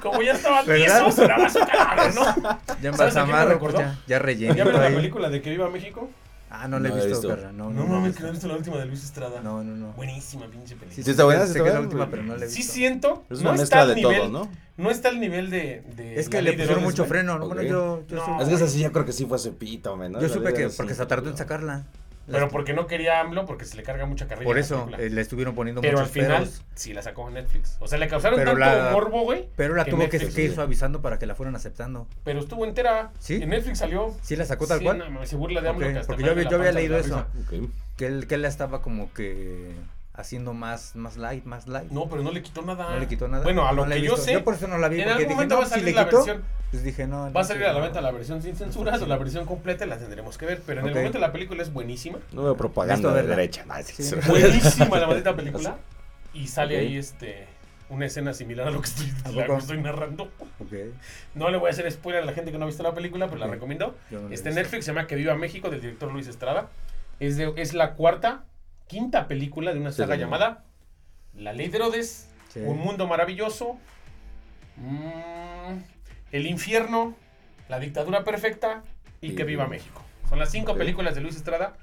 [0.02, 2.24] Como ya estaba tieso, sonaba su cadáver, ¿no?
[2.82, 4.54] ya ¿Sabes a quién me embalsamado, ya, ya relleno.
[4.54, 6.08] ¿Ya vieron la película de Que Viva México?
[6.48, 7.34] Ah, no la he No la he visto, visto.
[7.36, 7.52] perra.
[7.52, 9.40] No, No, no, mames, no, que no he visto la última de Luis Estrada.
[9.42, 9.92] no, no, no.
[9.94, 11.04] Buenísima pinche película.
[11.04, 12.72] Sí, está buena, sé está que es la última, pero no la he Sí visto.
[12.72, 14.50] siento, Es no una está mezcla al de nivel, todo, ¿no?
[14.76, 17.38] no está al nivel de, de Es La que le pusieron mucho freno.
[17.38, 17.46] ¿no?
[17.46, 17.54] Ok.
[17.54, 18.40] Bueno, yo, yo, No.
[18.40, 20.20] Es que esa sí yo creo que sí fue hace pito, ¿no?
[20.20, 21.36] yo La supe que sí, porque se tardó en no.
[21.36, 21.82] sacarla.
[22.30, 24.44] Pero porque no quería AMLO, porque se le carga mucha carrilla.
[24.46, 26.62] Por eso eh, le estuvieron poniendo Pero al final, peros.
[26.74, 27.76] sí la sacó en Netflix.
[27.80, 29.48] O sea, le causaron Pero tanto la- morbo, güey.
[29.56, 32.06] Pero la que tuvo que, Netflix- que ir suavizando para que la fueran aceptando.
[32.24, 33.12] Pero estuvo entera.
[33.18, 33.36] ¿Sí?
[33.42, 34.14] En Netflix salió.
[34.22, 34.98] ¿Sí la sacó tal Sí, cual?
[34.98, 35.86] no mames, se burla de AMLO.
[35.86, 37.26] Ok, que hasta porque yo había- yo leído eso.
[37.96, 39.72] Que él, que él la estaba como que
[40.12, 41.90] haciendo más, más light, más light.
[41.90, 42.90] No, pero no le quitó nada.
[42.90, 43.44] No le quitó nada.
[43.44, 45.00] Bueno, a lo No que yo sé, Yo por eso no la vi.
[45.02, 46.42] en algún dije, momento no, va a salir la quitó, versión.
[46.70, 47.32] Pues dije, no.
[47.32, 49.98] Va a salir a la venta la versión sin censuras o la versión completa, la
[49.98, 50.62] tendremos que ver.
[50.66, 52.18] Pero en el momento la película es buenísima.
[52.32, 53.64] No veo propaganda de derecha.
[53.66, 54.02] No, sí, Sí.
[54.02, 54.16] sí.
[54.28, 55.76] Buenísima la maldita película.
[56.34, 57.46] Y sale ahí este.
[57.88, 59.58] una escena similar a lo que estoy, ¿A la que poco?
[59.60, 60.30] estoy narrando.
[61.34, 63.26] No le voy a hacer spoiler a la gente que no ha visto la película,
[63.28, 63.96] pero la recomiendo.
[64.10, 64.56] No Está en.
[64.56, 66.68] Netflix, se llama Que Viva México, del director Luis Estrada.
[67.20, 68.44] Es, de, es la cuarta,
[68.86, 70.20] quinta película de una saga sí.
[70.20, 70.64] llamada
[71.34, 72.60] La Ley de Herodes, Sí.
[72.60, 73.78] Un Mundo Maravilloso,
[74.76, 75.78] mm,
[76.32, 77.14] El Infierno,
[77.68, 78.82] La Dictadura Perfecta
[79.20, 80.02] y Que Viva México.
[80.28, 81.74] Son las cinco películas de Luis Estrada.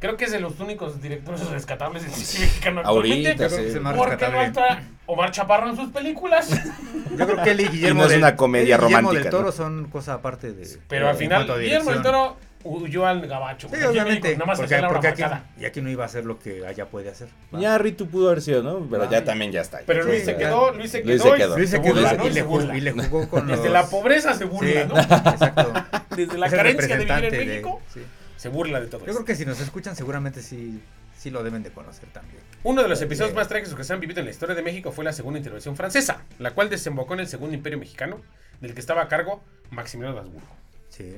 [0.00, 3.62] Creo que es de los únicos directores rescatables del cine mexicano Ahorita, actualmente.
[3.62, 3.68] Sí.
[3.68, 4.80] es el más ¿Por qué no rescatable.
[4.82, 6.50] está Omar Chaparro en sus películas?
[7.18, 9.22] Yo creo que él y Guillermo no es del- una comedia él y Guillermo romántica,
[9.24, 9.52] del Toro ¿no?
[9.52, 10.78] son cosa aparte de.
[10.86, 12.02] Pero de- al final, Guillermo del.
[12.02, 12.36] Toro
[12.68, 13.68] huyó al gabacho.
[13.68, 14.28] Sí, obviamente.
[14.28, 15.22] México Nada más porque porque aquí,
[15.58, 17.28] y aquí no iba a hacer lo que allá puede hacer.
[17.54, 17.60] ¿va?
[17.60, 18.86] Ya Ritu pudo haber sido, ¿no?
[18.90, 19.80] Pero ya también ya está.
[19.86, 21.08] Pero Sí, Luis se quedó, Luis se quedó.
[21.10, 21.56] Luis se y quedó.
[21.56, 22.28] Luis se se quedó burla, y, ¿no?
[22.28, 24.98] le jugó, y le jugó con Desde los- la pobreza se Sí, burla, ¿no?
[25.32, 25.72] exacto.
[26.16, 28.00] Desde la Es carencia de vivir en de- México, sí.
[28.36, 29.14] se burla de todo Yo eso.
[29.14, 30.80] creo que si nos escuchan, seguramente sí,
[31.16, 32.42] sí lo deben de conocer también.
[32.64, 34.90] Uno de los episodios más trágicos que se han vivido en la historia de México
[34.92, 38.20] fue la segunda intervención francesa, la cual desembocó en el segundo imperio mexicano,
[38.60, 40.48] del que estaba a cargo Maximiliano de Habsburgo.
[40.88, 41.14] Sí.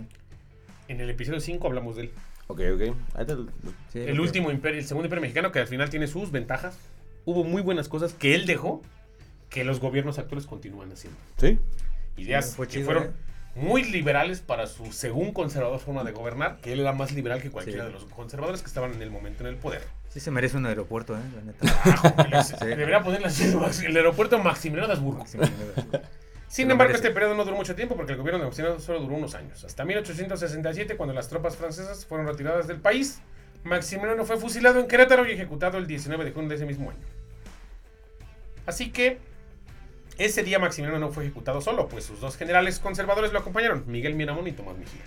[0.90, 2.10] En el episodio 5 hablamos de él.
[2.48, 2.96] Ok, ok.
[3.14, 3.36] Ahí te-
[3.92, 6.76] sí, El último imperio, el segundo imperio mexicano, que al final tiene sus ventajas.
[7.24, 8.82] Hubo muy buenas cosas que él dejó
[9.50, 11.16] que los gobiernos actuales continúan haciendo.
[11.38, 11.58] Sí.
[12.16, 13.10] Ideas Sí, fue que chido, fueron ¿eh?
[13.54, 17.50] muy liberales para su según conservador forma de gobernar, que él era más liberal que
[17.52, 17.86] cualquiera Sí.
[17.88, 19.82] de los conservadores que estaban en el momento en el poder.
[20.08, 21.20] Sí se merece un aeropuerto, ¿eh?
[21.36, 21.82] La neta.
[21.84, 22.54] Ah, joder, Sí.
[22.66, 23.44] Debería ponerle así
[23.86, 25.24] el aeropuerto Maximiliano de Habsburgo.
[25.24, 25.46] Sí, me-
[26.50, 29.14] Sin embargo, este periodo no duró mucho tiempo porque el gobierno de Maximiliano solo duró
[29.14, 29.62] unos años.
[29.62, 33.22] Hasta 1867, cuando las tropas francesas fueron retiradas del país,
[33.62, 37.06] Maximiliano fue fusilado en Querétaro y ejecutado el 19 de junio de ese mismo año.
[38.66, 39.20] Así que
[40.18, 44.16] ese día Maximiliano no fue ejecutado solo, pues sus dos generales conservadores lo acompañaron, Miguel
[44.16, 45.02] Miramón y Tomás Mejía.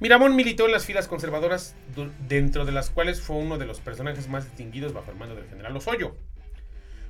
[0.00, 1.76] Miramón militó en las filas conservadoras,
[2.26, 5.48] dentro de las cuales fue uno de los personajes más distinguidos bajo el mando del
[5.48, 6.16] general Osoyo.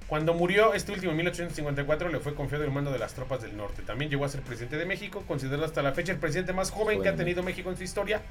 [0.08, 3.56] Cuando murió este último en 1854 le fue confiado el mando de las tropas del
[3.56, 3.82] norte.
[3.82, 7.02] También llegó a ser presidente de México, considerado hasta la fecha el presidente más joven
[7.02, 8.22] que ha tenido México en su historia,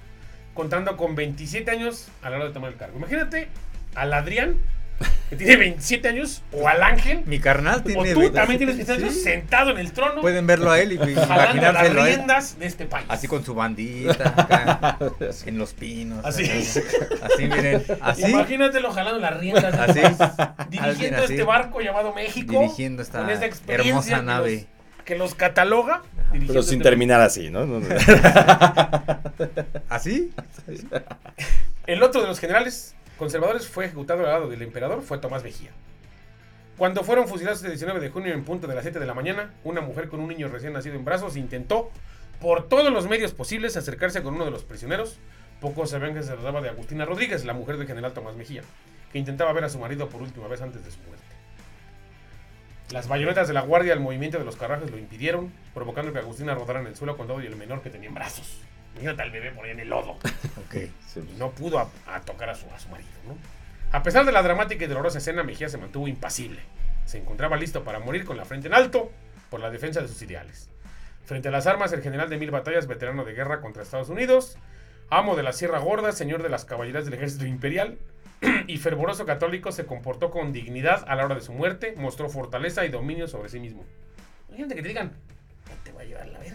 [0.54, 2.98] contando con 27 años a la hora de tomar el cargo.
[2.98, 3.50] Imagínate
[3.94, 4.58] al Adrián,
[5.30, 8.14] que tiene 27 años, o al Ángel, Mi carnal o tiene.
[8.14, 9.22] tú 20 también tienes 27 años, Sí.
[9.22, 12.16] sentado en el trono, Pueden verlo a él y las imaginárselo a él.
[12.16, 13.06] riendas de este país.
[13.10, 14.98] Así con su bandita, acá,
[15.46, 16.24] en los pinos.
[16.24, 16.46] Así.
[16.46, 17.28] acá.
[17.34, 17.84] Así, miren.
[18.02, 18.26] Así.
[18.30, 20.16] Imagínatelo jalando las riendas de Así.
[20.70, 21.34] dirigiendo así.
[21.34, 24.54] este barco llamado México, Dirigiendo esta con esa hermosa que nave.
[24.56, 24.66] los-
[25.06, 27.66] que los cataloga, Pero sin este terminar así, ¿no?
[27.68, 27.88] No, no.
[29.90, 30.32] ¿Así?
[31.86, 35.72] El otro de los generales conservadores fue ejecutado al lado del emperador, fue Tomás Mejía.
[36.78, 39.54] Cuando fueron fusilados el 19 de junio en punto de las 7 de la mañana,
[39.64, 41.90] una mujer con un niño recién nacido en brazos intentó,
[42.42, 45.18] por todos los medios posibles, acercarse con uno de los prisioneros.
[45.62, 48.62] Pocos sabían que se trataba de Agustina Rodríguez, la mujer del general Tomás Mejía,
[49.14, 51.24] que intentaba ver a su marido por última vez antes de su muerte.
[52.92, 56.54] Las bayonetas de la guardia al movimiento de los carruajes lo impidieron, provocando que Agustina
[56.54, 58.60] rodara en el suelo con todo y el menor que tenía en brazos.
[58.96, 60.12] Imagínate al bebé por ahí en el lodo
[60.66, 60.76] Ok.
[61.08, 61.20] Sí.
[61.34, 63.10] y no pudo a, a tocar a su, a su marido.
[63.28, 63.38] ¿no?
[63.92, 66.62] A pesar de la dramática y dolorosa escena, Mejía se mantuvo impasible.
[67.06, 69.12] Se encontraba listo para morir con la frente en alto
[69.50, 70.70] por la defensa de sus ideales.
[71.26, 74.58] Frente a las armas, el general de mil batallas, veterano de guerra contra Estados Unidos,
[75.10, 77.98] amo de la Sierra Gorda, señor de las caballerías del ejército imperial
[78.68, 82.86] y fervoroso católico, se comportó con dignidad a la hora de su muerte, mostró fortaleza
[82.86, 83.86] y dominio sobre sí mismo.
[84.50, 85.12] Imagínate que te digan,
[85.68, 86.55] "Ya te voy a llevar la verga,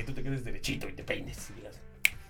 [0.00, 1.50] que tú te quedes derechito y te peines.
[1.50, 1.76] Y digas,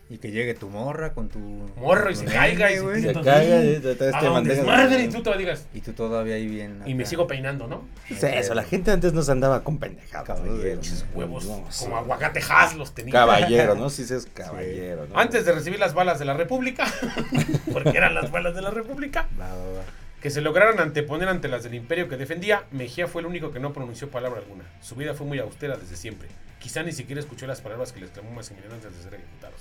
[0.09, 1.38] Y que llegue tu morra con tu.
[1.76, 4.06] Morro y se caiga y se caiga y te- te-
[4.42, 6.83] desmadre y tú te digas, Y tú todavía ahí bien.
[6.85, 7.87] y me sigo peinando, ¿no?
[8.11, 10.40] Es eso, la gente antes nos andaba con pendejadas.
[10.40, 10.46] ¿no?
[10.46, 10.80] Caballero.
[11.14, 11.85] Huevos No, sí.
[11.85, 13.12] como aguacatejas los tenía.
[13.12, 13.88] Caballero, ¿no?
[13.90, 15.16] Si es caballero, ¿no?
[15.16, 16.87] Antes de recibir las balas de la República,
[17.72, 19.83] porque eran las balas de la República, Va, va, va.
[20.20, 23.61] que se lograron anteponer ante las del imperio que defendía, Mejía fue el único que
[23.61, 24.64] no pronunció palabra alguna.
[24.83, 26.28] Su vida fue muy austera desde siempre.
[26.60, 29.60] Quizá ni siquiera escuchó las palabras que le exclamó Maximiliano antes de ser ejecutados.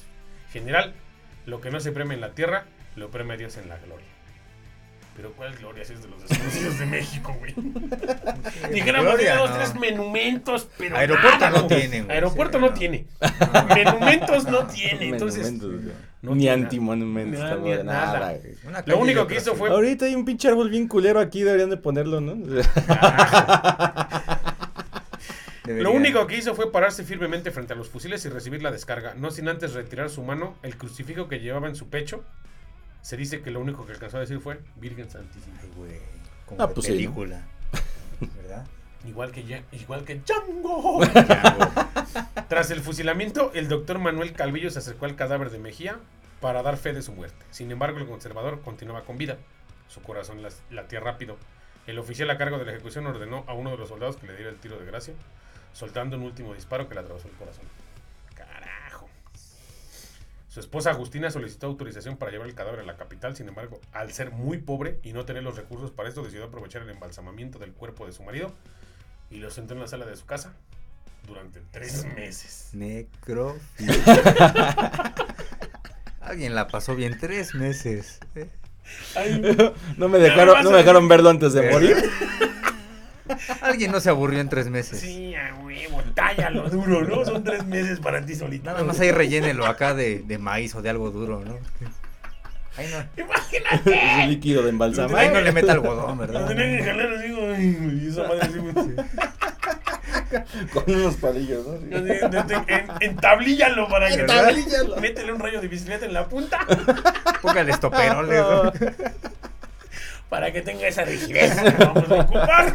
[0.51, 0.93] General,
[1.45, 4.05] lo que no se premia en la tierra, lo premia Dios en la gloria.
[5.15, 7.53] Pero ¿cuál gloria si es de los desconocidos de México, güey?
[8.73, 9.55] Dijéramos dos, no.
[9.57, 11.79] tres monumentos, pero Aeropuerto nada, no güey.
[11.79, 12.73] tiene, güey, Aeropuerto sí, no no.
[12.73, 13.05] tiene.
[13.85, 15.09] Monumentos no tiene.
[15.09, 15.51] Entonces,
[16.21, 17.83] no ni antimonumentos, nada, ni nada.
[17.83, 18.33] nada.
[18.37, 18.55] güey.
[18.85, 21.77] Lo único que hizo fue- Ahorita hay un pinche árbol bien culero aquí, deberían de
[21.77, 22.35] ponerlo, ¿no?
[25.75, 29.13] Lo único que hizo fue pararse firmemente frente a los fusiles y recibir la descarga,
[29.15, 32.23] no sin antes retirar su mano, el crucifijo que llevaba en su pecho.
[33.01, 35.57] Se dice que lo único que alcanzó a decir fue Virgen Santísima.
[35.61, 35.99] Ay, güey.
[36.45, 36.97] Como Ah, de pues sí, ¿no?
[36.97, 37.45] película.
[38.37, 38.65] ¿Verdad?
[39.07, 40.99] Igual que, Ya- igual que Django.
[42.49, 45.97] Tras el fusilamiento, el doctor Manuel Calvillo se acercó al cadáver de Mejía
[46.41, 47.45] para dar fe de su muerte.
[47.51, 49.37] Sin embargo, el conservador continuaba con vida.
[49.87, 51.37] Su corazón latía rápido.
[51.87, 54.35] El oficial a cargo de la ejecución ordenó a uno de los soldados que le
[54.35, 55.13] diera el tiro de gracia,
[55.73, 57.65] soltando un último disparo que le atravesó el corazón.
[58.35, 59.09] Carajo.
[60.47, 64.11] Su esposa Agustina solicitó autorización para llevar el cadáver a la capital, sin embargo, al
[64.11, 67.73] ser muy pobre y no tener los recursos para esto, decidió aprovechar el embalsamamiento del
[67.73, 68.53] cuerpo de su marido
[69.29, 70.53] y lo sentó en la sala de su casa
[71.27, 72.69] durante tres meses.
[72.73, 73.93] Necrofilia.
[76.21, 78.19] Alguien la pasó bien tres meses.
[78.35, 78.49] ¿eh?
[79.15, 79.41] Ay,
[79.97, 81.97] No me dejaron, no me dejaron verlo antes de morir.
[83.61, 84.99] Alguien no se aburrió en tres meses.
[84.99, 87.25] sí, a huevo, tállalo duro, ¿no?
[87.25, 88.65] Son tres meses para ti solito.
[88.71, 91.57] Nada más ahí rellénelo acá de, de maíz o de algo duro, ¿no?
[92.77, 93.95] Ahí no, Imagínate.
[94.15, 95.31] Ese líquido de ahí embalsamar.
[95.33, 96.47] no le meta algodón, Lo ¿verdad?
[96.47, 98.59] tenían que jalar así, güey, y esa madre así.
[100.73, 102.01] Con unos palillos, ¿no?
[102.01, 102.19] De-
[102.67, 104.97] en- Entablíllalo para que Entablíllalo.
[104.97, 106.59] Métele un rayo de bicicleta en la punta
[107.41, 108.71] Póngale estoperoles, ¿no?
[110.29, 112.73] para que tenga esa rigidez que vamos a ocupar.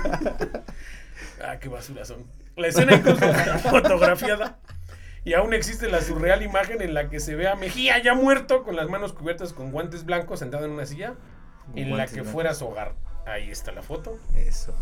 [1.43, 2.25] Ah, qué basura son.
[2.57, 4.59] La escena incluso fue fotografiada
[5.25, 8.63] y aún existe la surreal imagen en la que se ve a Mejía ya muerto
[8.63, 11.15] con las manos cubiertas con guantes blancos sentado en una silla
[11.75, 12.33] en la que blancos.
[12.33, 12.95] fuera su hogar.
[13.27, 14.19] Ahí está la foto.
[14.35, 14.75] Eso.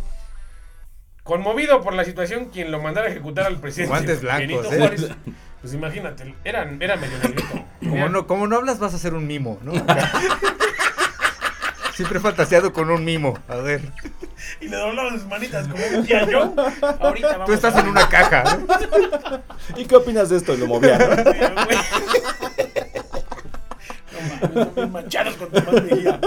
[1.23, 4.79] Conmovido por la situación, quien lo mandara a ejecutar al presidente Guantes blancos, Benito ¿eh?
[4.79, 5.11] Juárez.
[5.61, 7.65] Pues imagínate, era, era medio negrito.
[7.81, 9.73] Como no, como no hablas, vas a ser un mimo, ¿no?
[11.95, 13.39] Siempre fantaseado con un mimo.
[13.49, 13.83] A ver,
[14.61, 16.55] Y le doblaba sus manitas como un tía yo.
[17.01, 18.45] Ahorita vamos tú estás a- en una caja.
[18.57, 19.41] ¿no?
[19.77, 20.55] ¿Y qué opinas de esto?
[20.55, 21.07] Y lo movía, ¿no?
[24.13, 26.21] No mames, son bien manchados con Tomás Mejía.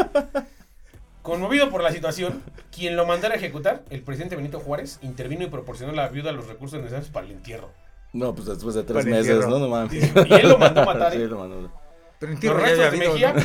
[1.21, 5.47] Conmovido por la situación, quien lo mandara a ejecutar, el presidente Benito Juárez, intervino y
[5.47, 7.71] proporcionó a la viuda los recursos necesarios para el entierro.
[8.13, 9.49] No, pues después de tres Para meses, entierro.
[9.49, 9.59] ¿no?
[9.59, 9.93] No mames.
[9.93, 11.27] Y él lo mandó a matar, Sí, ¿eh?
[11.27, 11.71] lo mandó.
[12.19, 13.41] Pero en Los restos de Mejía ¿no?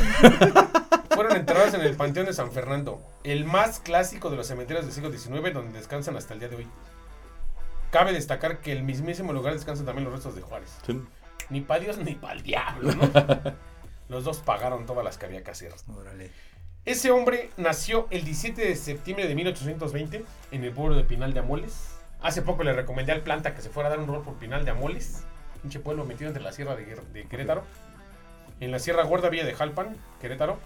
[1.21, 4.95] Fueron enterrados en el Panteón de San Fernando, el más clásico de los cementerios del
[4.95, 6.67] siglo XIX, donde descansan hasta el día de hoy.
[7.91, 10.79] Cabe destacar que el mismísimo lugar descansan también los restos de Juárez.
[10.87, 10.99] Sí.
[11.51, 13.11] Ni para Dios ni para el diablo, ¿no?
[14.09, 15.75] Los dos pagaron todas las que había que hacer.
[15.95, 16.31] Órale.
[16.87, 21.41] Ese hombre nació el 17 de septiembre de 1820 en el pueblo de Pinal de
[21.41, 21.99] Amoles.
[22.23, 24.65] Hace poco le recomendé al planta que se fuera a dar un rol por Pinal
[24.65, 25.25] de Amoles,
[25.61, 27.63] pinche pueblo metido entre la sierra de Querétaro,
[28.61, 30.59] en la Sierra Gorda Villa de Jalpan, Querétaro.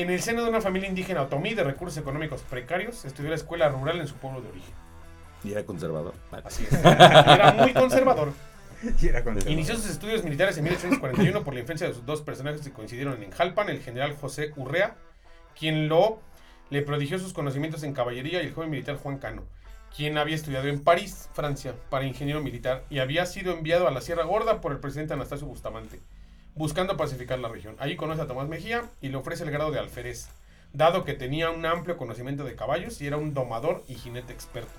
[0.00, 3.68] En el seno de una familia indígena otomí de recursos económicos precarios, estudió la escuela
[3.68, 4.72] rural en su pueblo de origen.
[5.42, 6.14] Y era conservador.
[6.44, 6.72] Así es.
[6.84, 8.32] Era muy conservador.
[9.02, 12.22] Y era con- Inició sus estudios militares en 1841 por la influencia de sus dos
[12.22, 14.94] personajes que coincidieron en Jalpan, el general José Urrea,
[15.58, 16.20] quien lo
[16.70, 19.42] le prodigió sus conocimientos en caballería, y el joven militar Juan Cano,
[19.96, 24.00] quien había estudiado en París, Francia, para ingeniero militar y había sido enviado a la
[24.00, 25.98] Sierra Gorda por el presidente Anastasio Bustamante,
[26.58, 27.76] buscando pacificar la región.
[27.78, 30.28] Allí conoce a Tomás Mejía y le ofrece el grado de alférez,
[30.72, 34.72] dado que tenía un amplio conocimiento de caballos y era un domador y jinete experto.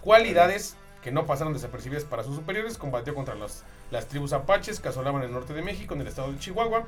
[0.00, 4.88] Cualidades que no pasaron desapercibidas para sus superiores, combatió contra los- las tribus apaches que
[4.88, 6.86] asolaban el norte de México en el estado de Chihuahua,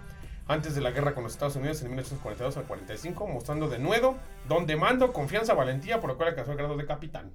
[0.48, 4.16] antes de la guerra con los Estados Unidos en 1942 al 45, mostrando de nuevo
[4.48, 7.30] don de mando, confianza, valentía, por lo cual alcanzó el grado de capitán.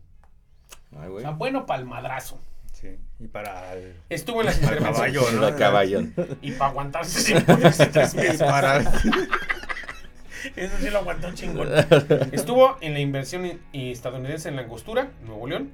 [0.99, 2.39] Ay, O sea, bueno palmadrazo.
[2.83, 2.97] Sí.
[3.19, 3.95] Y para el...
[4.09, 5.57] Estuvo en las intervenciones caballo, ¿no?
[5.57, 6.01] Caballo.
[6.41, 8.43] y para aguantarse sin ponerse tres Y meses.
[8.43, 8.79] para...
[10.57, 11.69] Eso sí lo aguantó chingón.
[12.33, 15.71] Estuvo en la inversión estadounidense en la Angostura, Nuevo León.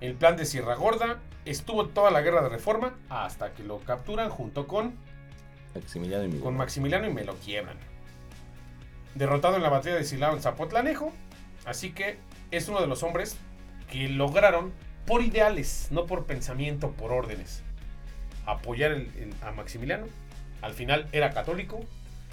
[0.00, 1.18] El plan de Sierra Gorda.
[1.44, 4.94] Estuvo toda la guerra de reforma hasta que lo capturan junto con,
[5.74, 7.76] Maximiliano y con Maximiliano y me lo quiebran.
[9.16, 11.12] Derrotado en la batalla de Silao en Zapotlanejo.
[11.64, 12.18] Así que
[12.52, 13.36] es uno de los hombres
[13.90, 14.72] que lograron,
[15.08, 17.62] por ideales, no por pensamiento, por órdenes,
[18.46, 20.06] apoyar el- el- a Maximiliano.
[20.62, 21.80] Al final era católico,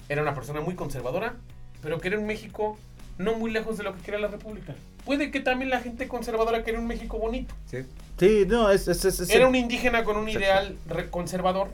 [0.08, 1.34] era una persona muy conservadora,
[1.82, 2.78] pero quería un México
[3.18, 4.74] no muy lejos de lo que quería la República.
[5.06, 7.54] Puede que también la gente conservadora quería un México bonito.
[7.70, 7.78] Sí.
[8.18, 8.88] Sí, no, es.
[8.88, 10.76] es, es, es- Era un indígena con un ideal
[11.10, 11.68] conservador,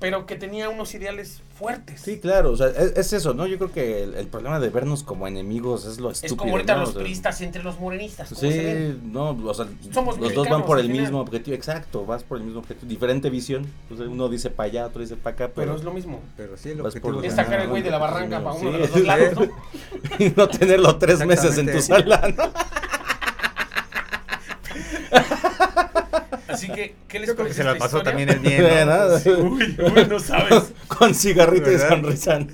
[0.00, 2.00] pero que tenía unos ideales fuertes.
[2.00, 3.46] Sí, claro, o sea, es, es eso, ¿no?
[3.46, 6.36] Yo creo que el, el problema de vernos como enemigos es lo es estúpido.
[6.38, 6.80] como ahorita ¿no?
[6.80, 8.30] los O sea, priistas entre los morenistas.
[8.30, 8.98] ¿cómo se ven?
[9.02, 12.38] Sí, no, o sea, Somos los dos van por el mismo objetivo, exacto, vas por
[12.38, 15.44] el mismo objetivo, diferente visión, o sea, uno dice para allá, otro dice para acá,
[15.54, 16.20] Pero pero, es lo mismo.
[16.36, 18.72] Pero sí, objetivo por Es sacar el güey de la barranca Sí, para uno sí.
[18.72, 19.44] de los dos lados, ¿no?
[20.24, 22.44] y no tenerlo tres meses en tu sala, ¿no?
[26.48, 28.04] Así que, ¿qué les Yo creo que parece se la pasó historia?
[28.04, 28.86] también el bien, ¿no?
[28.86, 29.20] Nada.
[29.24, 30.72] Uy, uy, no sabes.
[30.88, 31.88] Con cigarrito y ¿Verdad?
[31.90, 32.38] sonrisa.
[32.40, 32.46] ¿no?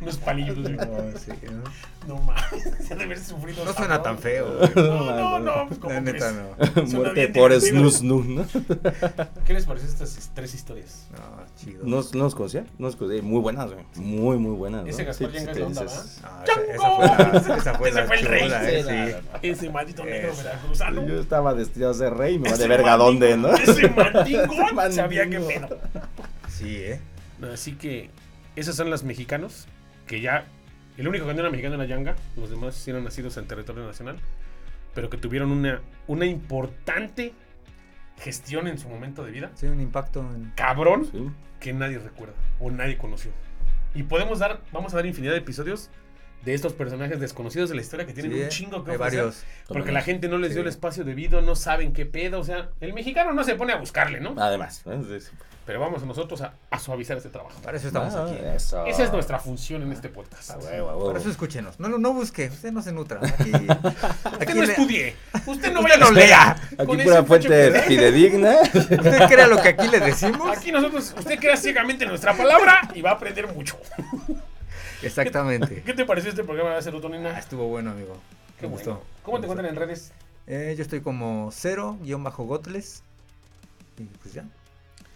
[0.00, 0.56] Unos palillos.
[0.58, 0.68] No,
[1.24, 1.62] sí, ¿no?
[2.06, 3.64] No mames, de haber sufrido.
[3.64, 4.46] No suena tan feo.
[4.76, 5.66] No, no, no.
[5.68, 6.82] Pues, ¿cómo La neta no.
[6.86, 7.52] Muerte por.
[7.60, 8.46] Snus Nun, ¿no?
[9.46, 11.06] ¿Qué les pareció estas tres historias?
[11.12, 11.80] No, chido.
[11.84, 13.22] No, no los conocía, no los conocía.
[13.22, 13.84] Muy buenas, güey.
[13.96, 14.86] Muy, muy buenas.
[14.86, 16.20] Ese Gaspar sí, es la onda, dices-
[16.76, 18.42] No, esa, fue la, esa fue Ese la fue el rey.
[18.42, 21.06] chula, eh, Ese maldito negro veracruzano.
[21.06, 23.48] Yo estaba destinado a ser rey y me va de verga dónde, ¿no?
[23.54, 25.78] Ese mandingón sabía qué pedo.
[26.48, 27.00] Sí, eh.
[27.52, 28.10] Así que
[28.56, 29.66] esos son los mexicanos
[30.06, 30.46] que ya.
[30.96, 32.14] El único que no era mexicano era Yanga.
[32.36, 34.16] Los demás sí eran nacidos en territorio nacional.
[34.94, 37.32] Pero que tuvieron una, una importante
[38.20, 39.50] gestión en su momento de vida.
[39.54, 40.52] Sí, un impacto en...
[40.54, 41.30] Cabrón Sí.
[41.60, 43.32] que nadie recuerda o nadie conoció.
[43.94, 45.90] Y podemos dar, vamos a dar infinidad de episodios
[46.44, 48.48] de estos personajes desconocidos de la historia que tienen Sí, un eh.
[48.48, 49.44] chingo que Hay ofrecer, varios.
[49.66, 50.62] Porque la gente no les dio Sí.
[50.62, 52.38] el espacio debido, no saben qué pedo.
[52.40, 54.34] O sea, el mexicano no se pone a buscarle, ¿no?
[54.38, 54.82] Además.
[55.66, 57.58] Pero vamos nosotros a, a suavizar este trabajo.
[57.62, 58.36] Para eso estamos Ah, aquí.
[58.54, 58.84] Eso.
[58.84, 60.50] Esa es nuestra función en este podcast.
[60.50, 60.92] Ah.
[60.92, 61.80] Por eso escúchenos.
[61.80, 62.48] No, no, no busque.
[62.48, 63.20] Usted no se nutra.
[63.24, 65.16] Aquí, Usted no le- estudie.
[65.46, 66.50] Usted no vaya a lea.
[66.76, 68.56] Aquí pura fuente fidedigna.
[68.62, 70.54] Usted crea lo que aquí le decimos.
[70.54, 73.78] Aquí nosotros, usted crea ciegamente nuestra palabra y va a aprender mucho.
[75.06, 75.82] Exactamente.
[75.84, 77.38] ¿Qué te pareció este programa de Ah, serotonina?
[77.38, 78.16] estuvo bueno, amigo.
[78.58, 78.92] Qué Me bueno.
[78.94, 79.06] gustó.
[79.22, 80.12] ¿Cómo te encuentran en redes?
[80.46, 83.02] Eh, yo estoy como cero guion bajo gotles.
[83.98, 84.44] Y pues ya.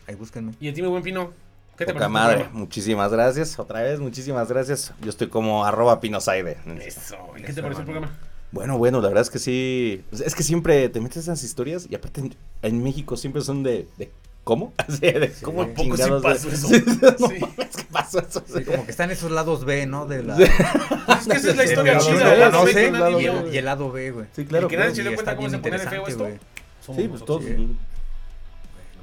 [0.06, 0.52] Ahí búsquenme.
[0.60, 1.32] Y a ti, mi buen Pino,
[1.76, 2.08] ¿qué te Poca pareció?
[2.10, 2.34] madre.
[2.36, 2.58] programa?
[2.60, 3.58] Muchísimas gracias.
[3.58, 4.92] Otra vez, muchísimas gracias.
[5.02, 6.56] Yo estoy como arroba pinosaide.
[6.84, 7.16] Eso.
[7.36, 8.18] ¿Y qué Eso, te pareció el programa?
[8.50, 10.02] Bueno, bueno, la verdad es que sí.
[10.24, 13.62] Es que siempre te metes en esas historias y aparte en, en México siempre son
[13.62, 13.86] de.
[13.98, 14.10] de
[14.48, 14.72] ¿Cómo?
[14.78, 15.70] Así de ¿Cómo Sí.
[15.76, 16.68] Poco sí pasó eso.
[16.68, 17.38] Sí, no Sí.
[17.38, 18.42] mames, ¿qué pasó eso?
[18.46, 20.06] Sí, como que están esos lados B, ¿no?
[20.06, 20.36] De la.
[20.36, 22.48] Pues es que esa es la historia chida.
[22.48, 24.26] no B sé, que nadie lado y, el, lado B, güey.
[24.34, 24.64] Sí, claro.
[24.64, 26.34] Y que nadie se dio cuenta está cómo se pone de feo interesante,
[26.80, 26.94] esto.
[26.94, 27.44] Sí, pues todos.
[27.44, 27.76] Sí.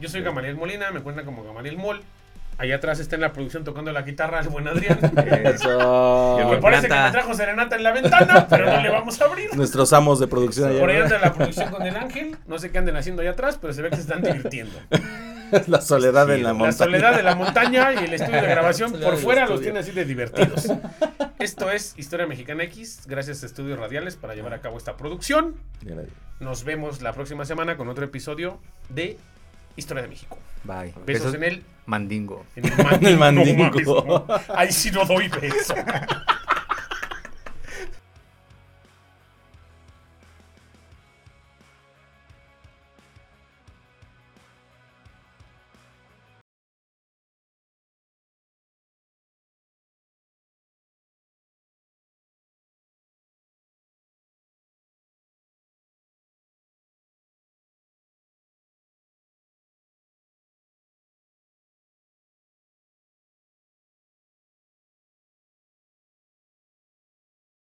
[0.01, 2.01] Yo soy Gamaliel Molina, me cuentan como Gamaliel Mol.
[2.57, 4.97] Allá atrás está en la producción tocando la guitarra el buen Adrián.
[5.43, 6.39] Eso.
[6.41, 9.25] Y Me parece que me trajo serenata en la ventana, pero no le vamos a
[9.25, 9.53] abrir.
[9.55, 11.05] Nuestros amos de producción Por ahí allá.
[11.05, 12.35] anda la producción con el ángel.
[12.47, 14.73] No sé qué anden haciendo allá atrás, pero se ve que se están divirtiendo.
[15.67, 16.77] La soledad en la La montaña.
[16.77, 20.05] soledad de la montaña y el estudio de grabación por fuera los tiene así de
[20.05, 20.67] divertidos.
[21.39, 23.01] Esto es Historia Mexicana X.
[23.07, 25.55] Gracias a Estudios Radiales para llevar a cabo esta producción.
[26.39, 29.17] Nos vemos la próxima semana con otro episodio de
[29.75, 30.37] Historia de México.
[30.63, 30.93] Bye.
[31.05, 32.45] Besos en el, Mandingo.
[32.55, 32.65] en
[33.05, 34.25] el mandingo.
[34.27, 34.41] El.
[34.55, 35.75] Ahí sí no doy beso.